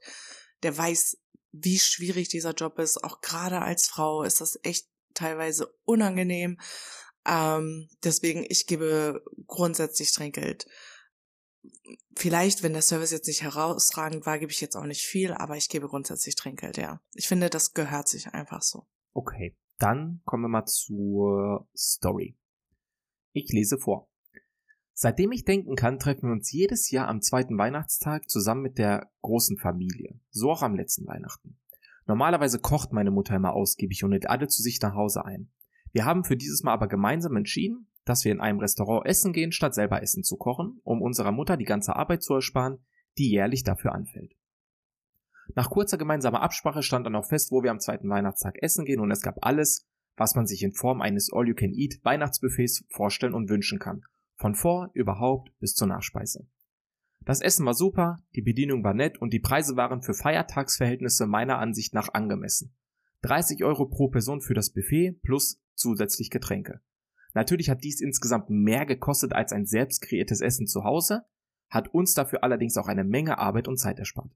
[0.64, 1.18] der weiß,
[1.52, 3.04] wie schwierig dieser Job ist.
[3.04, 6.60] Auch gerade als Frau ist das echt teilweise unangenehm.
[7.26, 10.68] Ähm, deswegen, ich gebe grundsätzlich Trinkgeld.
[12.16, 15.56] Vielleicht, wenn der Service jetzt nicht herausragend war, gebe ich jetzt auch nicht viel, aber
[15.56, 17.02] ich gebe grundsätzlich Trinkgeld, ja.
[17.14, 18.86] Ich finde, das gehört sich einfach so.
[19.14, 22.38] Okay, dann kommen wir mal zur Story.
[23.32, 24.10] Ich lese vor.
[24.94, 29.12] Seitdem ich denken kann, treffen wir uns jedes Jahr am zweiten Weihnachtstag zusammen mit der
[29.22, 30.20] großen Familie.
[30.30, 31.58] So auch am letzten Weihnachten.
[32.06, 35.50] Normalerweise kocht meine Mutter immer ausgiebig und lädt alle zu sich nach Hause ein.
[35.92, 39.52] Wir haben für dieses Mal aber gemeinsam entschieden, dass wir in einem Restaurant essen gehen,
[39.52, 42.80] statt selber Essen zu kochen, um unserer Mutter die ganze Arbeit zu ersparen,
[43.18, 44.36] die jährlich dafür anfällt.
[45.56, 49.00] Nach kurzer gemeinsamer Absprache stand dann auch fest, wo wir am zweiten Weihnachtstag essen gehen
[49.00, 53.80] und es gab alles, was man sich in Form eines All-You-Can-Eat Weihnachtsbuffets vorstellen und wünschen
[53.80, 54.04] kann.
[54.36, 56.48] Von vor, überhaupt bis zur Nachspeise.
[57.26, 61.58] Das Essen war super, die Bedienung war nett und die Preise waren für Feiertagsverhältnisse meiner
[61.58, 62.76] Ansicht nach angemessen.
[63.22, 66.82] 30 Euro pro Person für das Buffet plus zusätzlich Getränke.
[67.34, 71.24] Natürlich hat dies insgesamt mehr gekostet als ein selbst kreiertes Essen zu Hause,
[71.70, 74.32] hat uns dafür allerdings auch eine Menge Arbeit und Zeit erspart.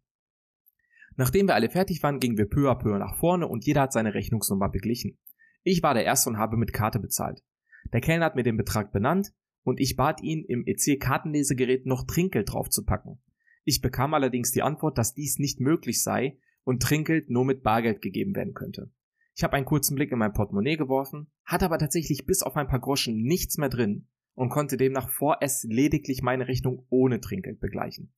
[1.17, 3.93] Nachdem wir alle fertig waren, gingen wir peu à peu nach vorne und jeder hat
[3.93, 5.17] seine Rechnungsnummer beglichen.
[5.63, 7.43] Ich war der Erste und habe mit Karte bezahlt.
[7.91, 9.33] Der Kellner hat mir den Betrag benannt
[9.67, 13.21] und ich bat ihn, im EC-Kartenlesegerät noch Trinkgeld draufzupacken.
[13.65, 18.01] Ich bekam allerdings die Antwort, dass dies nicht möglich sei und Trinkgeld nur mit Bargeld
[18.01, 18.93] gegeben werden könnte.
[19.35, 22.69] Ich habe einen kurzen Blick in mein Portemonnaie geworfen, hatte aber tatsächlich bis auf ein
[22.69, 28.13] paar Groschen nichts mehr drin und konnte demnach vorerst lediglich meine Rechnung ohne Trinkgeld begleichen.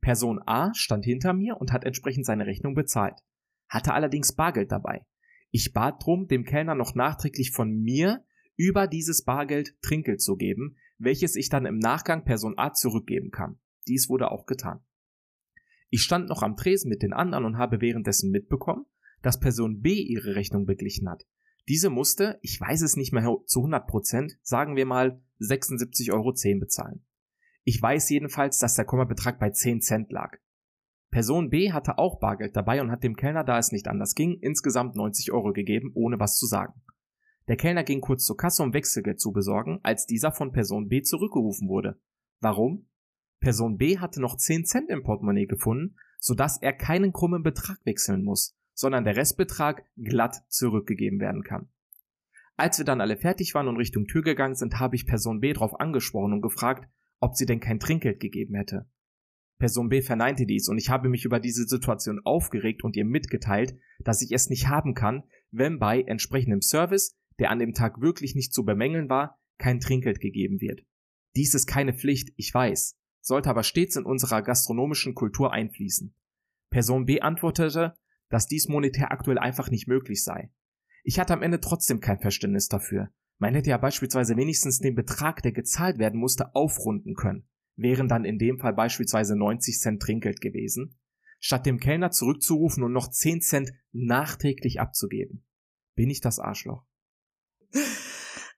[0.00, 3.18] Person A stand hinter mir und hat entsprechend seine Rechnung bezahlt,
[3.68, 5.04] hatte allerdings Bargeld dabei.
[5.50, 8.24] Ich bat drum, dem Kellner noch nachträglich von mir
[8.56, 13.58] über dieses Bargeld Trinkgeld zu geben, welches ich dann im Nachgang Person A zurückgeben kann.
[13.86, 14.80] Dies wurde auch getan.
[15.90, 18.86] Ich stand noch am Tresen mit den anderen und habe währenddessen mitbekommen,
[19.22, 21.26] dass Person B ihre Rechnung beglichen hat.
[21.68, 26.32] Diese musste, ich weiß es nicht mehr zu 100 Prozent, sagen wir mal 76,10 Euro
[26.60, 27.04] bezahlen.
[27.64, 30.38] Ich weiß jedenfalls, dass der Kommabetrag bei 10 Cent lag.
[31.10, 34.38] Person B hatte auch Bargeld dabei und hat dem Kellner, da es nicht anders ging,
[34.40, 36.74] insgesamt 90 Euro gegeben, ohne was zu sagen.
[37.48, 41.02] Der Kellner ging kurz zur Kasse, um Wechselgeld zu besorgen, als dieser von Person B
[41.02, 42.00] zurückgerufen wurde.
[42.40, 42.88] Warum?
[43.40, 48.24] Person B hatte noch 10 Cent im Portemonnaie gefunden, sodass er keinen krummen Betrag wechseln
[48.24, 51.68] muss sondern der Restbetrag glatt zurückgegeben werden kann.
[52.56, 55.52] Als wir dann alle fertig waren und Richtung Tür gegangen sind, habe ich Person B
[55.52, 58.88] darauf angesprochen und gefragt, ob sie denn kein Trinkgeld gegeben hätte.
[59.58, 63.78] Person B verneinte dies und ich habe mich über diese Situation aufgeregt und ihr mitgeteilt,
[64.00, 68.34] dass ich es nicht haben kann, wenn bei entsprechendem Service, der an dem Tag wirklich
[68.34, 70.84] nicht zu bemängeln war, kein Trinkgeld gegeben wird.
[71.34, 76.14] Dies ist keine Pflicht, ich weiß, sollte aber stets in unserer gastronomischen Kultur einfließen.
[76.70, 77.94] Person B antwortete,
[78.28, 80.50] dass dies monetär aktuell einfach nicht möglich sei.
[81.04, 83.10] Ich hatte am Ende trotzdem kein Verständnis dafür.
[83.38, 87.46] Man hätte ja beispielsweise wenigstens den Betrag, der gezahlt werden musste, aufrunden können.
[87.76, 90.98] Wären dann in dem Fall beispielsweise 90 Cent Trinkgeld gewesen,
[91.38, 95.44] statt dem Kellner zurückzurufen und noch 10 Cent nachträglich abzugeben.
[95.94, 96.84] Bin ich das Arschloch?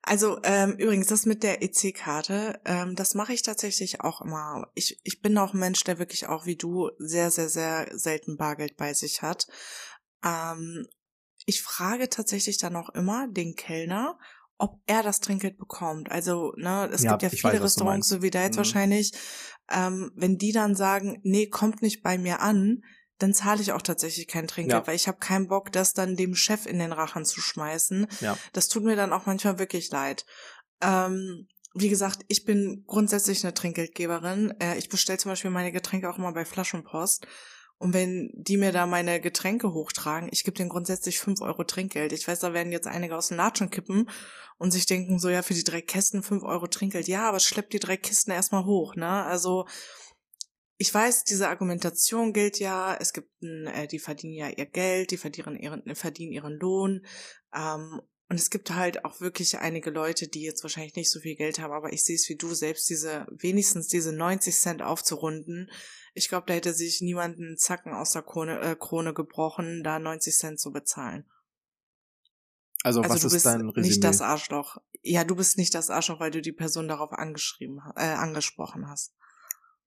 [0.09, 4.71] Also ähm, übrigens, das mit der EC-Karte, ähm, das mache ich tatsächlich auch immer.
[4.75, 8.38] Ich, ich bin auch ein Mensch, der wirklich auch wie du sehr, sehr, sehr selten
[8.38, 9.47] Bargeld bei sich hat.
[10.25, 10.87] Ähm,
[11.44, 14.18] ich frage tatsächlich dann auch immer den Kellner,
[14.57, 16.11] ob er das Trinkgeld bekommt.
[16.11, 18.59] Also, ne, es ja, gibt ja viele weiß, Restaurants, so wie da jetzt mhm.
[18.59, 19.12] wahrscheinlich,
[19.71, 22.83] ähm, wenn die dann sagen, nee, kommt nicht bei mir an,
[23.18, 24.87] dann zahle ich auch tatsächlich kein Trinkgeld, ja.
[24.87, 28.07] weil ich habe keinen Bock, das dann dem Chef in den Rachen zu schmeißen.
[28.20, 28.38] Ja.
[28.52, 30.24] Das tut mir dann auch manchmal wirklich leid.
[30.81, 34.54] Ähm, wie gesagt, ich bin grundsätzlich eine Trinkgeldgeberin.
[34.61, 37.26] Äh, ich bestelle zum Beispiel meine Getränke auch immer bei Flaschenpost.
[37.78, 42.12] Und wenn die mir da meine Getränke hochtragen, ich gebe denen grundsätzlich fünf Euro Trinkgeld.
[42.12, 44.11] Ich weiß, da werden jetzt einige aus dem Latschen kippen
[44.59, 47.07] und sich denken, so ja, für die drei Kästen fünf Euro Trinkgeld.
[47.07, 49.24] Ja, aber schleppt die drei Kisten erstmal hoch, ne?
[49.24, 49.66] Also
[50.80, 55.16] ich weiß, diese Argumentation gilt ja, es gibt, äh, die verdienen ja ihr Geld, die
[55.16, 57.04] verdienen ihren, verdienen ihren Lohn.
[57.52, 61.34] Ähm, und es gibt halt auch wirklich einige Leute, die jetzt wahrscheinlich nicht so viel
[61.34, 65.68] Geld haben, aber ich sehe es wie du, selbst diese, wenigstens diese 90 Cent aufzurunden.
[66.14, 70.36] Ich glaube, da hätte sich niemanden Zacken aus der Krone, äh, Krone gebrochen, da 90
[70.36, 71.28] Cent zu bezahlen.
[72.84, 73.88] Also, also was du bist dein Resümee?
[73.88, 74.76] nicht das Arschloch.
[75.02, 79.14] Ja, du bist nicht das Arschloch, weil du die Person darauf angeschrieben, äh, angesprochen hast.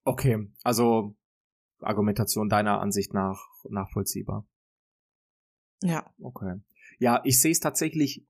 [0.03, 1.15] Okay, also
[1.79, 4.47] Argumentation deiner Ansicht nach nachvollziehbar.
[5.83, 6.13] Ja.
[6.19, 6.61] Okay.
[6.99, 8.25] Ja, ich sehe es tatsächlich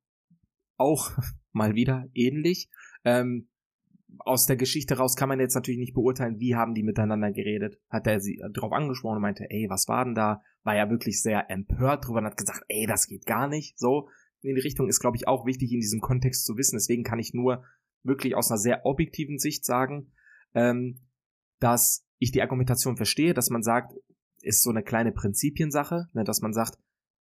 [0.78, 1.12] auch
[1.52, 2.70] mal wieder ähnlich.
[3.04, 3.50] Ähm,
[4.20, 7.80] aus der Geschichte raus kann man jetzt natürlich nicht beurteilen, wie haben die miteinander geredet.
[7.90, 10.42] Hat er sie darauf angesprochen und meinte, ey, was war denn da?
[10.64, 13.80] War ja wirklich sehr empört drüber und hat gesagt, ey, das geht gar nicht.
[13.80, 14.10] So,
[14.42, 16.76] in die Richtung ist, glaube ich, auch wichtig in diesem Kontext zu wissen.
[16.76, 17.64] Deswegen kann ich nur
[18.04, 20.12] wirklich aus einer sehr objektiven Sicht sagen,
[20.54, 21.00] ähm,
[21.62, 23.94] dass ich die Argumentation verstehe, dass man sagt,
[24.42, 26.78] ist so eine kleine Prinzipiensache, ne, dass man sagt,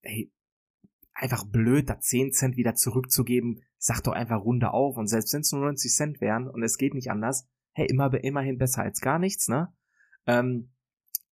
[0.02, 0.30] hey,
[1.14, 5.40] einfach blöd, da 10 Cent wieder zurückzugeben, sag doch einfach Runde auf und selbst wenn
[5.40, 9.00] es nur 90 Cent wären und es geht nicht anders, hey, immer, immerhin besser als
[9.00, 9.72] gar nichts, ne?
[10.26, 10.72] Ähm,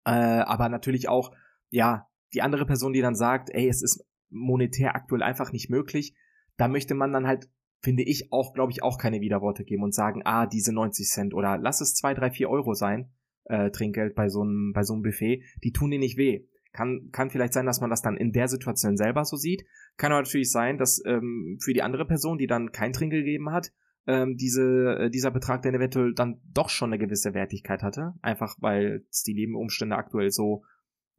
[0.04, 1.34] äh, aber natürlich auch,
[1.70, 6.16] ja, die andere Person, die dann sagt, ey, es ist monetär aktuell einfach nicht möglich,
[6.56, 7.48] da möchte man dann halt,
[7.80, 11.34] finde ich, auch, glaube ich, auch keine Widerworte geben und sagen, ah, diese 90 Cent
[11.34, 13.10] oder lass es 2, 3, 4 Euro sein,
[13.44, 16.44] äh, Trinkgeld bei so einem, bei so einem Buffet, die tun dir nicht weh.
[16.72, 19.64] Kann, kann vielleicht sein, dass man das dann in der Situation selber so sieht.
[19.96, 23.50] Kann aber natürlich sein, dass ähm, für die andere Person, die dann kein Trinkgeld gegeben
[23.50, 23.72] hat,
[24.06, 28.14] ähm, diese, äh, dieser Betrag dann eventuell dann doch schon eine gewisse Wertigkeit hatte.
[28.22, 30.62] Einfach weil die Nebenumstände aktuell so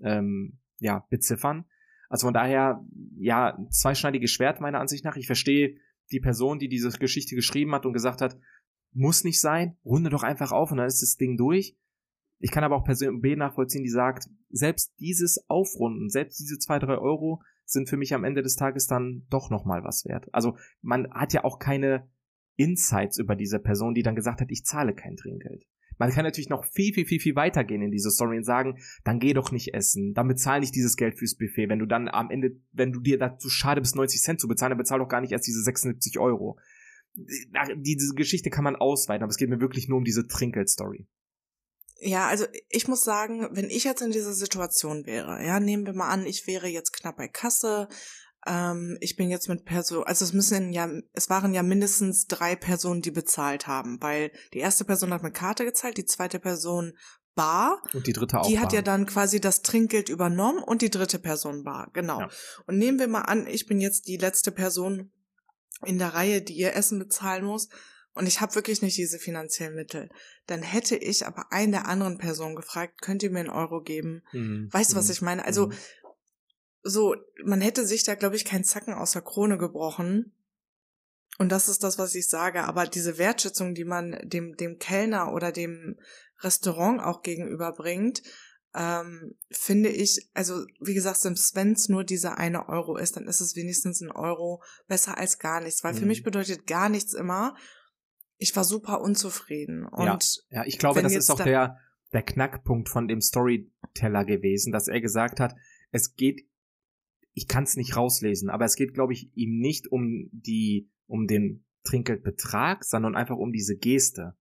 [0.02, 1.66] ähm, ja, beziffern.
[2.10, 2.84] Also von daher,
[3.18, 5.18] ja, zweischneidiges Schwert meiner Ansicht nach.
[5.18, 5.76] Ich verstehe
[6.12, 8.38] die Person, die diese Geschichte geschrieben hat und gesagt hat,
[8.92, 11.78] muss nicht sein, runde doch einfach auf und dann ist das Ding durch.
[12.40, 16.80] Ich kann aber auch Person B nachvollziehen, die sagt, selbst dieses Aufrunden, selbst diese zwei,
[16.80, 20.28] drei Euro sind für mich am Ende des Tages dann doch nochmal was wert.
[20.34, 22.10] Also man hat ja auch keine
[22.56, 25.66] Insights über diese Person, die dann gesagt hat, ich zahle kein Trinkgeld.
[26.00, 29.20] Man kann natürlich noch viel, viel, viel, viel weitergehen in diese Story und sagen, dann
[29.20, 31.68] geh doch nicht essen, dann bezahl nicht dieses Geld fürs Buffet.
[31.70, 34.72] Wenn du dann am Ende, wenn du dir dazu schade bist, 90 Cent zu bezahlen,
[34.72, 36.58] dann bezahl doch gar nicht erst diese 76 Euro.
[37.14, 41.06] Diese Geschichte kann man ausweiten, aber es geht mir wirklich nur um diese Trinkgeld-Story.
[42.02, 45.94] Ja, also ich muss sagen, wenn ich jetzt in dieser Situation wäre, ja, nehmen wir
[45.94, 47.90] mal an, ich wäre jetzt knapp bei Kasse,
[48.48, 52.56] ähm, ich bin jetzt mit Person, also es müssen ja, es waren ja mindestens drei
[52.56, 56.94] Personen, die bezahlt haben, weil die erste Person hat mit Karte gezahlt, die zweite Person
[57.36, 57.82] bar.
[57.94, 58.48] Und die dritte auch.
[58.48, 58.76] Die hat bar.
[58.76, 62.22] ja dann quasi das Trinkgeld übernommen und die dritte Person bar, genau.
[62.22, 62.30] Ja.
[62.66, 65.12] Und nehmen wir mal an, ich bin jetzt die letzte Person
[65.86, 67.70] in der Reihe, die ihr Essen bezahlen muss
[68.14, 70.10] und ich habe wirklich nicht diese finanziellen Mittel,
[70.48, 74.24] dann hätte ich aber einen der anderen Personen gefragt, könnt ihr mir einen Euro geben?
[74.34, 74.68] Mhm.
[74.72, 75.12] Weißt du, was mhm.
[75.12, 75.46] ich meine?
[75.46, 75.74] Also mhm
[76.90, 80.34] so, man hätte sich da, glaube ich, keinen Zacken aus der Krone gebrochen.
[81.38, 82.64] Und das ist das, was ich sage.
[82.66, 85.98] Aber diese Wertschätzung, die man dem, dem Kellner oder dem
[86.42, 88.24] Restaurant auch gegenüberbringt,
[88.76, 93.42] ähm, finde ich, also wie gesagt, wenn es nur dieser eine Euro ist, dann ist
[93.42, 95.84] es wenigstens ein Euro besser als gar nichts.
[95.84, 95.98] Weil mhm.
[96.00, 97.56] für mich bedeutet gar nichts immer,
[98.38, 99.86] ich war super unzufrieden.
[99.86, 101.78] Und ja, ja ich glaube, das ist auch der,
[102.14, 105.56] der Knackpunkt von dem Storyteller gewesen, dass er gesagt hat,
[105.92, 106.49] es geht
[107.34, 111.28] ich kann es nicht rauslesen, aber es geht, glaube ich, ihm nicht um die, um
[111.28, 114.36] den Trinkgeldbetrag, sondern einfach um diese Geste.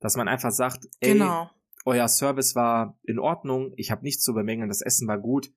[0.00, 1.50] Dass man einfach sagt, ey, genau.
[1.84, 5.52] euer Service war in Ordnung, ich habe nichts zu bemängeln, das Essen war gut,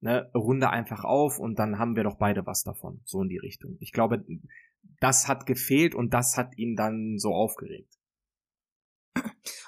[0.00, 3.00] ne, runde einfach auf und dann haben wir doch beide was davon.
[3.04, 3.76] So in die Richtung.
[3.80, 4.24] Ich glaube,
[5.00, 7.98] das hat gefehlt und das hat ihn dann so aufgeregt.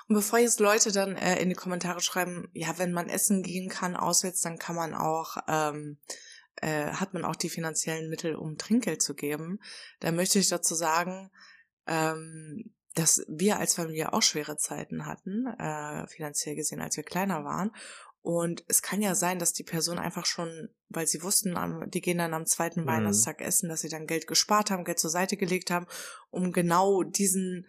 [0.08, 3.68] Und bevor jetzt Leute dann äh, in die Kommentare schreiben, ja, wenn man essen gehen
[3.68, 5.98] kann auswärts, dann kann man auch ähm,
[6.56, 9.60] äh, hat man auch die finanziellen Mittel, um Trinkgeld zu geben.
[10.00, 11.30] Da möchte ich dazu sagen,
[11.86, 17.44] ähm, dass wir als Familie auch schwere Zeiten hatten, äh, finanziell gesehen, als wir kleiner
[17.44, 17.70] waren.
[18.22, 21.54] Und es kann ja sein, dass die Person einfach schon, weil sie wussten,
[21.90, 22.86] die gehen dann am zweiten mhm.
[22.86, 25.86] Weihnachtstag essen, dass sie dann Geld gespart haben, Geld zur Seite gelegt haben,
[26.30, 27.66] um genau diesen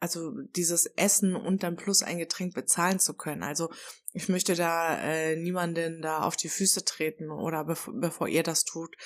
[0.00, 3.42] also dieses Essen und dann plus ein Getränk bezahlen zu können.
[3.42, 3.70] Also
[4.12, 8.64] ich möchte da äh, niemanden da auf die Füße treten oder bev bevor ihr das
[8.64, 8.96] tut,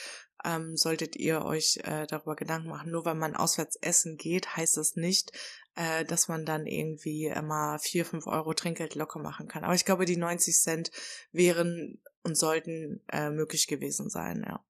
[0.45, 2.91] ähm, solltet ihr euch äh, darüber Gedanken machen.
[2.91, 5.33] Nur weil man auswärts essen geht, heißt das nicht,
[5.77, 9.65] äh, dass man dann irgendwie immer vier, fünf Euro Trinkgeld locker machen kann.
[9.65, 10.91] Aber ich glaube, die 90 Cent
[11.33, 14.65] wären und sollten äh, möglich gewesen sein, ja.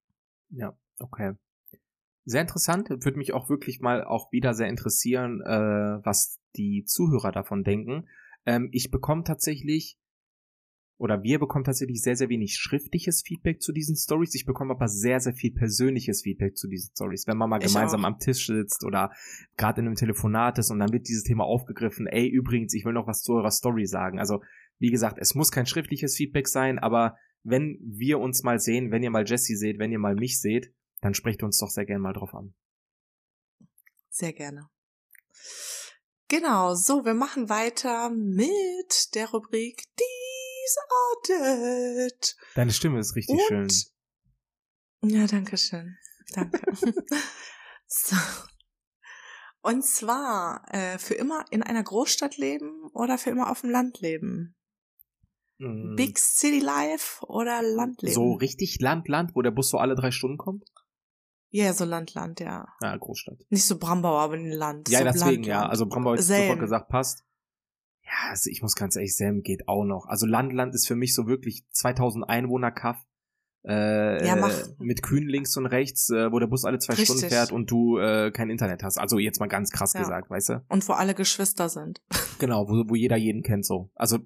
[0.51, 1.35] Ja, okay
[2.25, 2.91] sehr interessant.
[2.91, 8.09] Würde mich auch wirklich mal auch wieder sehr interessieren, äh, was die Zuhörer davon denken.
[8.47, 9.99] Ähm, ich bekomme tatsächlich
[11.01, 14.35] oder wir bekommen tatsächlich sehr, sehr wenig schriftliches Feedback zu diesen Stories.
[14.35, 17.27] Ich bekomme aber sehr, sehr viel persönliches Feedback zu diesen Stories.
[17.27, 18.09] Wenn man mal ich gemeinsam auch.
[18.09, 19.11] am Tisch sitzt oder
[19.57, 22.93] gerade in einem Telefonat ist und dann wird dieses Thema aufgegriffen, ey, übrigens, ich will
[22.93, 24.19] noch was zu eurer Story sagen.
[24.19, 24.43] Also,
[24.79, 29.03] wie gesagt, es muss kein schriftliches Feedback sein, aber wenn wir uns mal sehen, wenn
[29.03, 32.01] ihr mal Jesse seht, wenn ihr mal mich seht, dann sprecht uns doch sehr gerne
[32.01, 32.55] mal drauf an.
[34.09, 34.69] Sehr gerne.
[36.29, 42.37] Genau, so, wir machen weiter mit der Rubrik Dies Audit.
[42.55, 45.11] Deine Stimme ist richtig Und, schön.
[45.11, 45.97] Ja, danke schön.
[46.33, 46.61] Danke.
[47.87, 48.17] so.
[49.63, 54.01] Und zwar äh, für immer in einer Großstadt leben oder für immer auf dem Land
[54.01, 54.55] leben?
[55.59, 55.97] Mm.
[55.97, 58.15] Big City Life oder Landleben?
[58.15, 60.65] So richtig Land, Land, wo der Bus so alle drei Stunden kommt?
[61.53, 62.69] Ja, so Land, Land, ja.
[62.81, 63.39] Ja, Großstadt.
[63.49, 64.89] Nicht so Brambau, aber ein Land.
[64.89, 65.67] Ja, so deswegen, Land, ja.
[65.69, 66.43] Also Brambau Selm.
[66.43, 67.25] sofort gesagt, passt.
[68.05, 70.07] Ja, also ich muss ganz ehrlich, Selm geht auch noch.
[70.07, 73.05] Also Land, Land ist für mich so wirklich 2000 Einwohner Kaff.
[73.65, 74.55] Äh, Ja, mach.
[74.79, 77.07] mit Kühen links und rechts, äh, wo der Bus alle zwei Richtig.
[77.19, 78.97] Stunden fährt und du äh, kein Internet hast.
[78.99, 80.01] Also jetzt mal ganz krass Ja.
[80.01, 80.65] gesagt, weißt du?
[80.69, 82.01] Und wo alle Geschwister sind.
[82.39, 83.91] Genau, wo, wo jeder jeden kennt so.
[83.95, 84.19] Also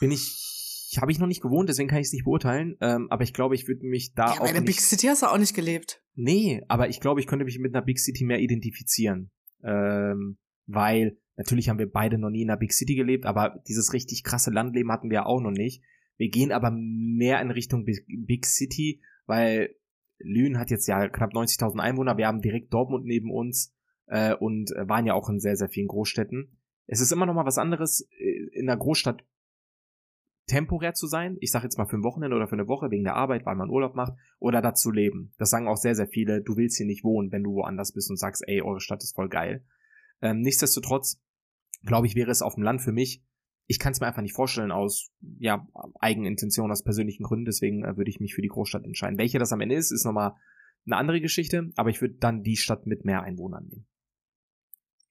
[0.00, 0.57] bin ich,
[0.96, 2.76] habe ich noch nicht gewohnt, deswegen kann ich es nicht beurteilen.
[2.80, 5.06] Ähm, aber ich glaube, ich würde mich da ja, auch aber in der Big City
[5.06, 6.02] hast du auch nicht gelebt.
[6.14, 9.30] Nee, aber ich glaube, ich könnte mich mit einer Big City mehr identifizieren.
[9.62, 13.92] Ähm, weil natürlich haben wir beide noch nie in einer Big City gelebt, aber dieses
[13.92, 15.82] richtig krasse Landleben hatten wir auch noch nicht.
[16.16, 19.74] Wir gehen aber mehr in Richtung Big, Big City, weil
[20.18, 22.16] Lünen hat jetzt ja knapp 90.000 Einwohner.
[22.16, 23.74] Wir haben direkt Dortmund neben uns
[24.06, 26.56] äh, und äh, waren ja auch in sehr, sehr vielen Großstädten.
[26.86, 29.24] Es ist immer noch mal was anderes, äh, in einer Großstadt
[30.48, 31.36] temporär zu sein.
[31.40, 33.54] Ich sage jetzt mal für ein Wochenende oder für eine Woche wegen der Arbeit, weil
[33.54, 35.32] man Urlaub macht oder da zu leben.
[35.38, 36.42] Das sagen auch sehr, sehr viele.
[36.42, 39.14] Du willst hier nicht wohnen, wenn du woanders bist und sagst, ey, eure Stadt ist
[39.14, 39.64] voll geil.
[40.20, 41.20] Ähm, nichtsdestotrotz,
[41.84, 43.22] glaube ich, wäre es auf dem Land für mich.
[43.66, 45.66] Ich kann es mir einfach nicht vorstellen aus ja
[46.00, 47.44] Eigenintention, aus persönlichen Gründen.
[47.44, 49.18] Deswegen äh, würde ich mich für die Großstadt entscheiden.
[49.18, 50.32] Welche das am Ende ist, ist nochmal
[50.86, 51.70] eine andere Geschichte.
[51.76, 53.86] Aber ich würde dann die Stadt mit mehr Einwohnern nehmen.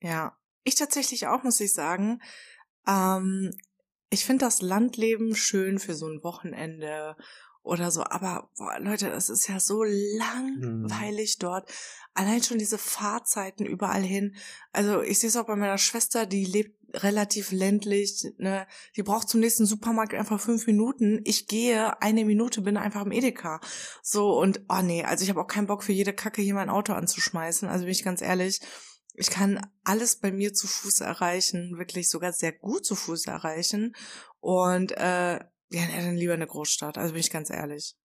[0.00, 0.36] Ja.
[0.64, 2.20] Ich tatsächlich auch, muss ich sagen.
[2.86, 3.52] Ähm,
[4.10, 7.16] ich finde das Landleben schön für so ein Wochenende
[7.62, 11.70] oder so, aber boah, Leute, das ist ja so langweilig dort.
[12.14, 14.34] Allein schon diese Fahrzeiten überall hin.
[14.72, 18.66] Also ich sehe es auch bei meiner Schwester, die lebt relativ ländlich, ne?
[18.96, 21.20] Die braucht zum nächsten Supermarkt einfach fünf Minuten.
[21.24, 23.60] Ich gehe eine Minute, bin einfach im Edeka.
[24.02, 26.70] So und oh nee, also ich habe auch keinen Bock für jede Kacke hier mein
[26.70, 27.68] Auto anzuschmeißen.
[27.68, 28.60] Also bin ich ganz ehrlich,
[29.18, 33.94] ich kann alles bei mir zu Fuß erreichen, wirklich sogar sehr gut zu Fuß erreichen.
[34.40, 35.38] Und äh,
[35.70, 37.96] ja, dann lieber eine Großstadt, also bin ich ganz ehrlich.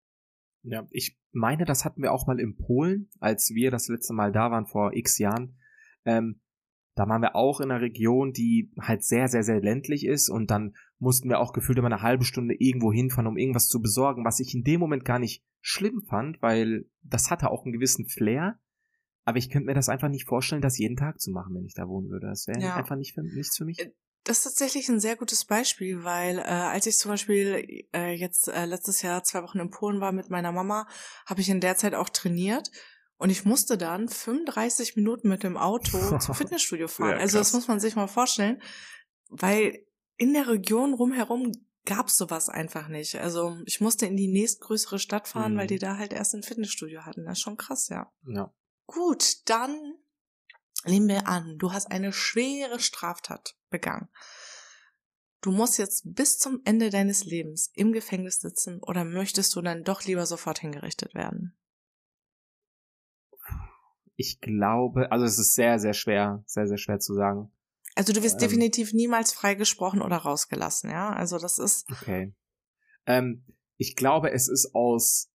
[0.64, 4.32] Ja, ich meine, das hatten wir auch mal in Polen, als wir das letzte Mal
[4.32, 5.59] da waren vor x Jahren.
[6.05, 6.41] Ähm,
[6.95, 10.51] da waren wir auch in einer Region, die halt sehr, sehr, sehr ländlich ist und
[10.51, 14.26] dann mussten wir auch gefühlt immer eine halbe Stunde irgendwo hinfahren, um irgendwas zu besorgen,
[14.26, 18.07] was ich in dem Moment gar nicht schlimm fand, weil das hatte auch einen gewissen
[18.07, 18.59] Flair.
[19.26, 21.74] Aber ich könnte mir das einfach nicht vorstellen, das jeden Tag zu machen, wenn ich
[21.74, 22.28] da wohnen würde.
[22.28, 22.76] Das wäre Ja.
[22.76, 23.80] einfach nicht für, nichts für mich.
[23.80, 23.91] Äh,
[24.26, 28.47] Das ist tatsächlich ein sehr gutes Beispiel, weil äh, als ich zum Beispiel äh, jetzt
[28.47, 30.88] äh, letztes Jahr zwei Wochen in Polen war mit meiner Mama,
[31.26, 32.69] habe ich in der Zeit auch trainiert
[33.17, 37.11] und ich musste dann 35 Minuten mit dem Auto zum Fitnessstudio fahren.
[37.11, 38.61] Ja, also das muss man sich mal vorstellen,
[39.30, 39.86] weil
[40.17, 41.51] in der Region rumherum
[41.86, 43.15] gab's sowas einfach nicht.
[43.15, 45.57] Also ich musste in die nächstgrößere Stadt fahren, Mhm.
[45.57, 47.26] weil die da halt erst ein Fitnessstudio hatten.
[47.26, 48.09] Das ist schon krass, ja.
[48.28, 48.53] Ja.
[48.86, 49.95] Gut, dann
[50.86, 54.09] nehmen wir an, du hast eine schwere Straftat begangen.
[55.41, 59.84] Du musst jetzt bis zum Ende deines Lebens im Gefängnis sitzen oder möchtest du dann
[59.84, 61.57] doch lieber sofort hingerichtet werden?
[64.15, 67.51] Ich glaube, also es ist sehr, sehr schwer, sehr, sehr schwer zu sagen.
[67.95, 68.47] Also du wirst Ähm.
[68.47, 71.11] definitiv niemals freigesprochen oder rausgelassen, ja?
[71.11, 72.34] Also das ist, Okay.
[73.05, 73.43] Ähm,
[73.77, 75.29] ich glaube, es ist aus,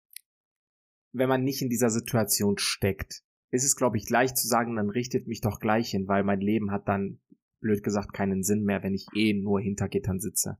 [1.11, 4.89] wenn man nicht in dieser Situation steckt, ist es, glaube ich, leicht zu sagen, dann
[4.89, 7.19] richtet mich doch gleich hin, weil mein Leben hat dann,
[7.61, 10.57] blöd gesagt, keinen Sinn mehr, wenn ich eh nur hinter Gittern sitze.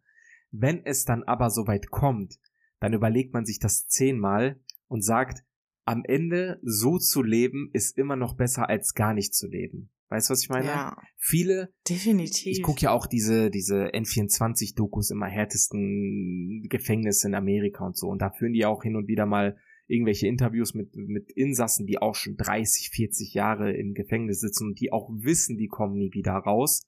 [0.51, 2.39] Wenn es dann aber so weit kommt,
[2.79, 5.43] dann überlegt man sich das zehnmal und sagt,
[5.85, 9.89] am Ende so zu leben ist immer noch besser als gar nicht zu leben.
[10.09, 10.65] Weißt du, was ich meine?
[10.65, 12.57] ja, Viele definitiv.
[12.57, 18.07] ich gucke ja auch diese, diese N24-Dokus immer härtesten Gefängnisse in Amerika und so.
[18.07, 19.57] Und da führen die auch hin und wieder mal
[19.89, 24.79] irgendwelche Interviews mit, mit Insassen, die auch schon 30, 40 Jahre im Gefängnis sitzen und
[24.79, 26.87] die auch wissen, die kommen nie wieder raus.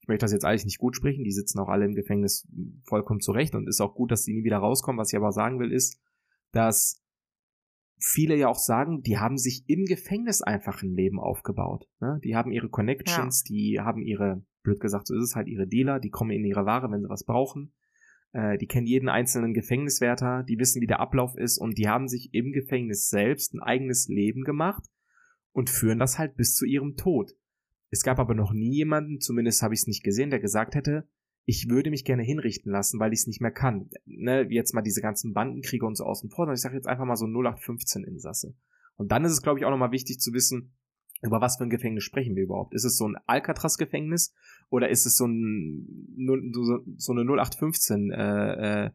[0.00, 2.46] Ich möchte das jetzt eigentlich nicht gut sprechen, die sitzen auch alle im Gefängnis
[2.86, 4.98] vollkommen zurecht und ist auch gut, dass die nie wieder rauskommen.
[4.98, 5.98] Was ich aber sagen will, ist,
[6.52, 7.02] dass
[7.98, 11.88] viele ja auch sagen, die haben sich im Gefängnis einfach ein Leben aufgebaut.
[12.00, 12.20] Ne?
[12.22, 15.98] Die haben ihre Connections, die haben ihre, blöd gesagt, so ist es halt ihre Dealer,
[15.98, 17.72] die kommen in ihre Ware, wenn sie was brauchen.
[18.34, 22.08] Äh, die kennen jeden einzelnen Gefängniswärter, die wissen, wie der Ablauf ist und die haben
[22.08, 24.84] sich im Gefängnis selbst ein eigenes Leben gemacht
[25.52, 27.32] und führen das halt bis zu ihrem Tod.
[27.90, 31.08] Es gab aber noch nie jemanden, zumindest habe ich es nicht gesehen, der gesagt hätte,
[31.46, 33.90] ich würde mich gerne hinrichten lassen, weil ich es nicht mehr kann.
[34.04, 37.04] Ne, jetzt mal diese ganzen Bandenkriege und so außen vor, sondern ich sage jetzt einfach
[37.04, 38.54] mal so 0815-Insasse.
[38.96, 40.74] Und dann ist es, glaube ich, auch nochmal wichtig zu wissen,
[41.24, 42.74] über was für ein Gefängnis sprechen wir überhaupt.
[42.74, 44.34] Ist es so ein Alcatraz-Gefängnis
[44.68, 46.16] oder ist es so, ein,
[46.98, 48.90] so eine 0815 äh, äh, äh,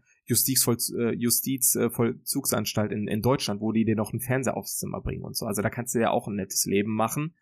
[1.16, 5.48] Justizvollzugsanstalt in, in Deutschland, wo die dir noch einen Fernseher aufs Zimmer bringen und so.
[5.48, 7.36] Also da kannst du ja auch ein nettes Leben machen,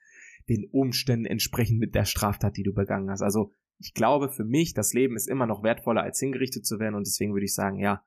[0.47, 3.21] den Umständen entsprechend mit der Straftat, die du begangen hast.
[3.21, 6.95] Also ich glaube für mich, das Leben ist immer noch wertvoller, als hingerichtet zu werden
[6.95, 8.03] und deswegen würde ich sagen, ja,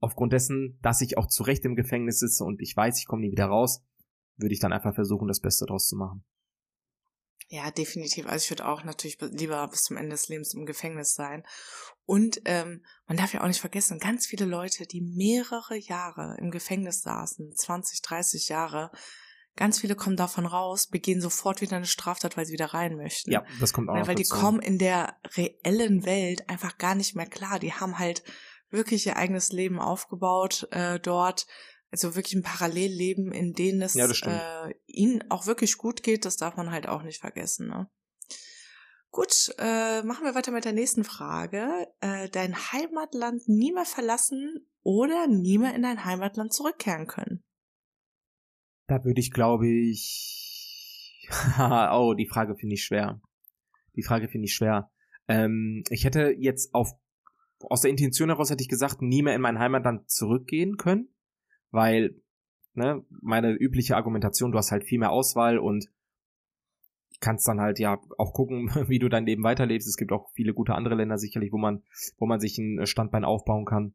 [0.00, 3.22] aufgrund dessen, dass ich auch zu Recht im Gefängnis sitze und ich weiß, ich komme
[3.22, 3.84] nie wieder raus,
[4.36, 6.24] würde ich dann einfach versuchen, das Beste draus zu machen.
[7.48, 8.26] Ja, definitiv.
[8.26, 11.42] Also ich würde auch natürlich lieber bis zum Ende des Lebens im Gefängnis sein.
[12.06, 16.50] Und ähm, man darf ja auch nicht vergessen, ganz viele Leute, die mehrere Jahre im
[16.50, 18.90] Gefängnis saßen, 20, 30 Jahre,
[19.54, 23.30] ganz viele kommen davon raus, begehen sofort wieder eine Straftat, weil sie wieder rein möchten.
[23.30, 23.94] Ja, das kommt auch.
[23.94, 27.58] Weil, weil die kommen in der reellen Welt einfach gar nicht mehr klar.
[27.58, 28.22] Die haben halt
[28.70, 31.46] wirklich ihr eigenes Leben aufgebaut äh, dort.
[31.92, 36.36] Also wirklich ein Parallelleben, in dem es Ja, äh, ihnen auch wirklich gut geht, das
[36.36, 37.68] darf man halt auch nicht vergessen.
[37.68, 37.88] Ne?
[39.10, 41.86] Gut, äh, machen wir weiter mit der nächsten Frage.
[42.00, 47.44] Äh, dein Heimatland nie mehr verlassen oder nie mehr in dein Heimatland zurückkehren können?
[48.86, 51.28] Da würde ich, glaube ich.
[51.58, 53.20] oh, die Frage finde ich schwer.
[53.96, 54.90] Die Frage finde ich schwer.
[55.28, 56.92] Ähm, ich hätte jetzt auf
[57.68, 61.14] aus der Intention heraus hätte ich gesagt, nie mehr in mein Heimatland zurückgehen können,
[61.72, 62.14] weil
[62.74, 65.90] ne, meine übliche Argumentation, du hast halt viel mehr Auswahl und
[67.20, 69.88] kannst dann halt ja auch gucken, wie du dein Leben weiterlebst.
[69.88, 71.82] Es gibt auch viele gute andere Länder sicherlich, wo man
[72.18, 73.94] wo man sich ein Standbein aufbauen kann.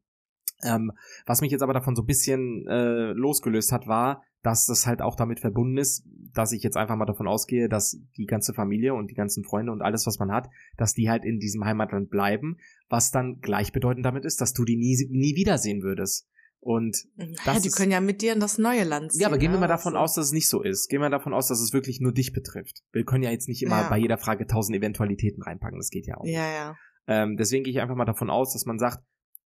[0.64, 0.92] Ähm,
[1.28, 5.04] was mich jetzt aber davon so ein bisschen äh, losgelöst hat, war, dass das halt
[5.04, 6.04] auch damit verbunden ist,
[6.34, 9.72] dass ich jetzt einfach mal davon ausgehe, dass die ganze Familie und die ganzen Freunde
[9.72, 12.58] und alles, was man hat, dass die halt in diesem Heimatland bleiben,
[12.90, 16.28] was dann gleichbedeutend damit ist, dass du die nie, nie wiedersehen würdest.
[16.60, 19.22] Und Ja, das die ist- können ja mit dir in das neue Land ziehen.
[19.22, 19.62] ja, aber gehen wir ne?
[19.62, 20.90] mal davon Also- aus, dass es nicht so ist.
[20.90, 22.84] Gehen wir davon aus, dass es wirklich nur dich betrifft.
[22.92, 23.90] Wir können ja jetzt nicht immer Ja.
[23.90, 25.78] bei jeder Frage tausend Eventualitäten reinpacken.
[25.80, 26.24] Das geht ja auch.
[26.24, 26.34] nicht.
[26.34, 26.76] Ja, ja.
[27.08, 29.00] Ähm, deswegen gehe ich einfach mal davon aus, dass man sagt,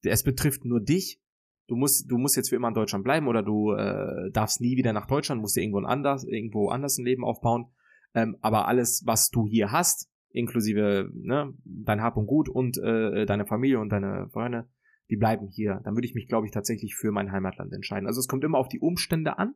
[0.03, 1.19] es betrifft nur dich.
[1.67, 4.75] Du musst, du musst jetzt für immer in Deutschland bleiben oder du äh, darfst nie
[4.77, 7.67] wieder nach Deutschland, musst dir irgendwo anders, irgendwo anders ein Leben aufbauen.
[8.15, 13.25] Ähm, aber alles, was du hier hast, inklusive ne, dein Hab und Gut und äh,
[13.25, 14.67] deine Familie und deine Freunde,
[15.11, 15.81] die bleiben hier.
[15.83, 18.07] Dann würde ich mich, glaube ich, tatsächlich für mein Heimatland entscheiden.
[18.07, 19.53] Also es kommt immer auf die Umstände an.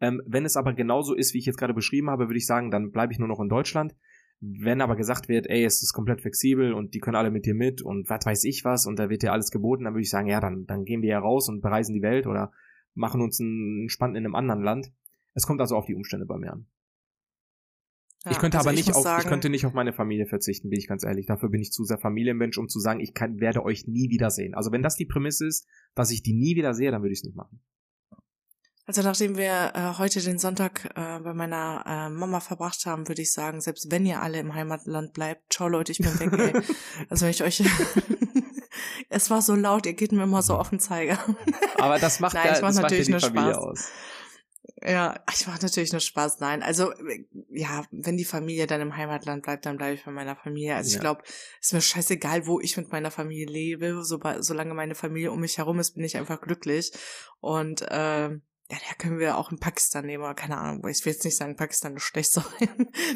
[0.00, 2.70] Ähm, wenn es aber genauso ist, wie ich jetzt gerade beschrieben habe, würde ich sagen,
[2.70, 3.96] dann bleibe ich nur noch in Deutschland.
[4.40, 7.54] Wenn aber gesagt wird, ey, es ist komplett flexibel und die können alle mit dir
[7.54, 10.10] mit und was weiß ich was und da wird dir alles geboten, dann würde ich
[10.10, 12.52] sagen, ja, dann, dann gehen wir ja raus und bereisen die Welt oder
[12.94, 14.92] machen uns einen entspannt in einem anderen Land.
[15.32, 16.66] Es kommt also auf die Umstände bei mir an.
[18.26, 18.32] Ja.
[18.32, 20.68] ich könnte also aber nicht muss auf, sagen, ich könnte nicht auf meine Familie verzichten,
[20.68, 21.26] bin ich ganz ehrlich.
[21.26, 24.54] Dafür bin ich zu sehr Familienmensch, um zu sagen, ich kann, werde euch nie wiedersehen.
[24.54, 27.20] Also wenn das die Prämisse ist, dass ich die nie wieder sehe, dann würde ich
[27.20, 27.60] es nicht machen.
[28.88, 33.22] Also nachdem wir äh, heute den Sonntag äh, bei meiner äh, Mama verbracht haben, würde
[33.22, 36.62] ich sagen, selbst wenn ihr alle im Heimatland bleibt, ciao Leute, ich bin weg, ey.
[37.08, 37.64] Also wenn ich euch
[39.08, 41.18] es war so laut, ihr geht mir immer so auf den Zeiger.
[41.78, 43.64] Aber das macht Nein, ja, ich das macht ja natürlich die nur Familie Spaß.
[43.64, 43.88] aus.
[44.86, 46.38] Ja, ich mache natürlich nur Spaß.
[46.38, 50.12] Nein, also äh, ja, wenn die Familie dann im Heimatland bleibt, dann bleibe ich bei
[50.12, 50.76] meiner Familie.
[50.76, 50.94] Also Ja.
[50.94, 51.22] ich glaube,
[51.60, 54.04] ist mir scheißegal, wo ich mit meiner Familie lebe.
[54.04, 56.92] So, solange meine Familie um mich herum ist, bin ich einfach glücklich.
[57.40, 61.12] Und ähm, ja, da können wir auch in Pakistan nehmen, oder keine Ahnung, ich will
[61.12, 62.44] jetzt nicht sagen, Pakistan ist schlecht sein.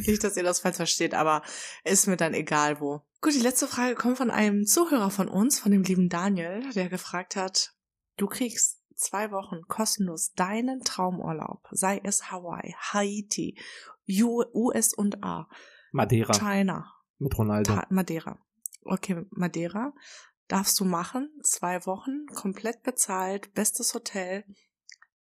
[0.06, 1.42] nicht, dass ihr das falsch versteht, aber
[1.84, 3.02] ist mir dann egal wo.
[3.20, 6.88] Gut, die letzte Frage kommt von einem Zuhörer von uns, von dem lieben Daniel, der
[6.88, 7.74] gefragt hat,
[8.16, 13.58] du kriegst zwei Wochen kostenlos deinen Traumurlaub, sei es Hawaii, Haiti,
[14.08, 15.48] US und A,
[15.92, 17.74] Madeira China, mit Ronaldo.
[17.74, 18.38] Ta Madeira.
[18.82, 19.92] Okay, Madeira
[20.48, 24.44] darfst du machen, zwei Wochen, komplett bezahlt, bestes Hotel,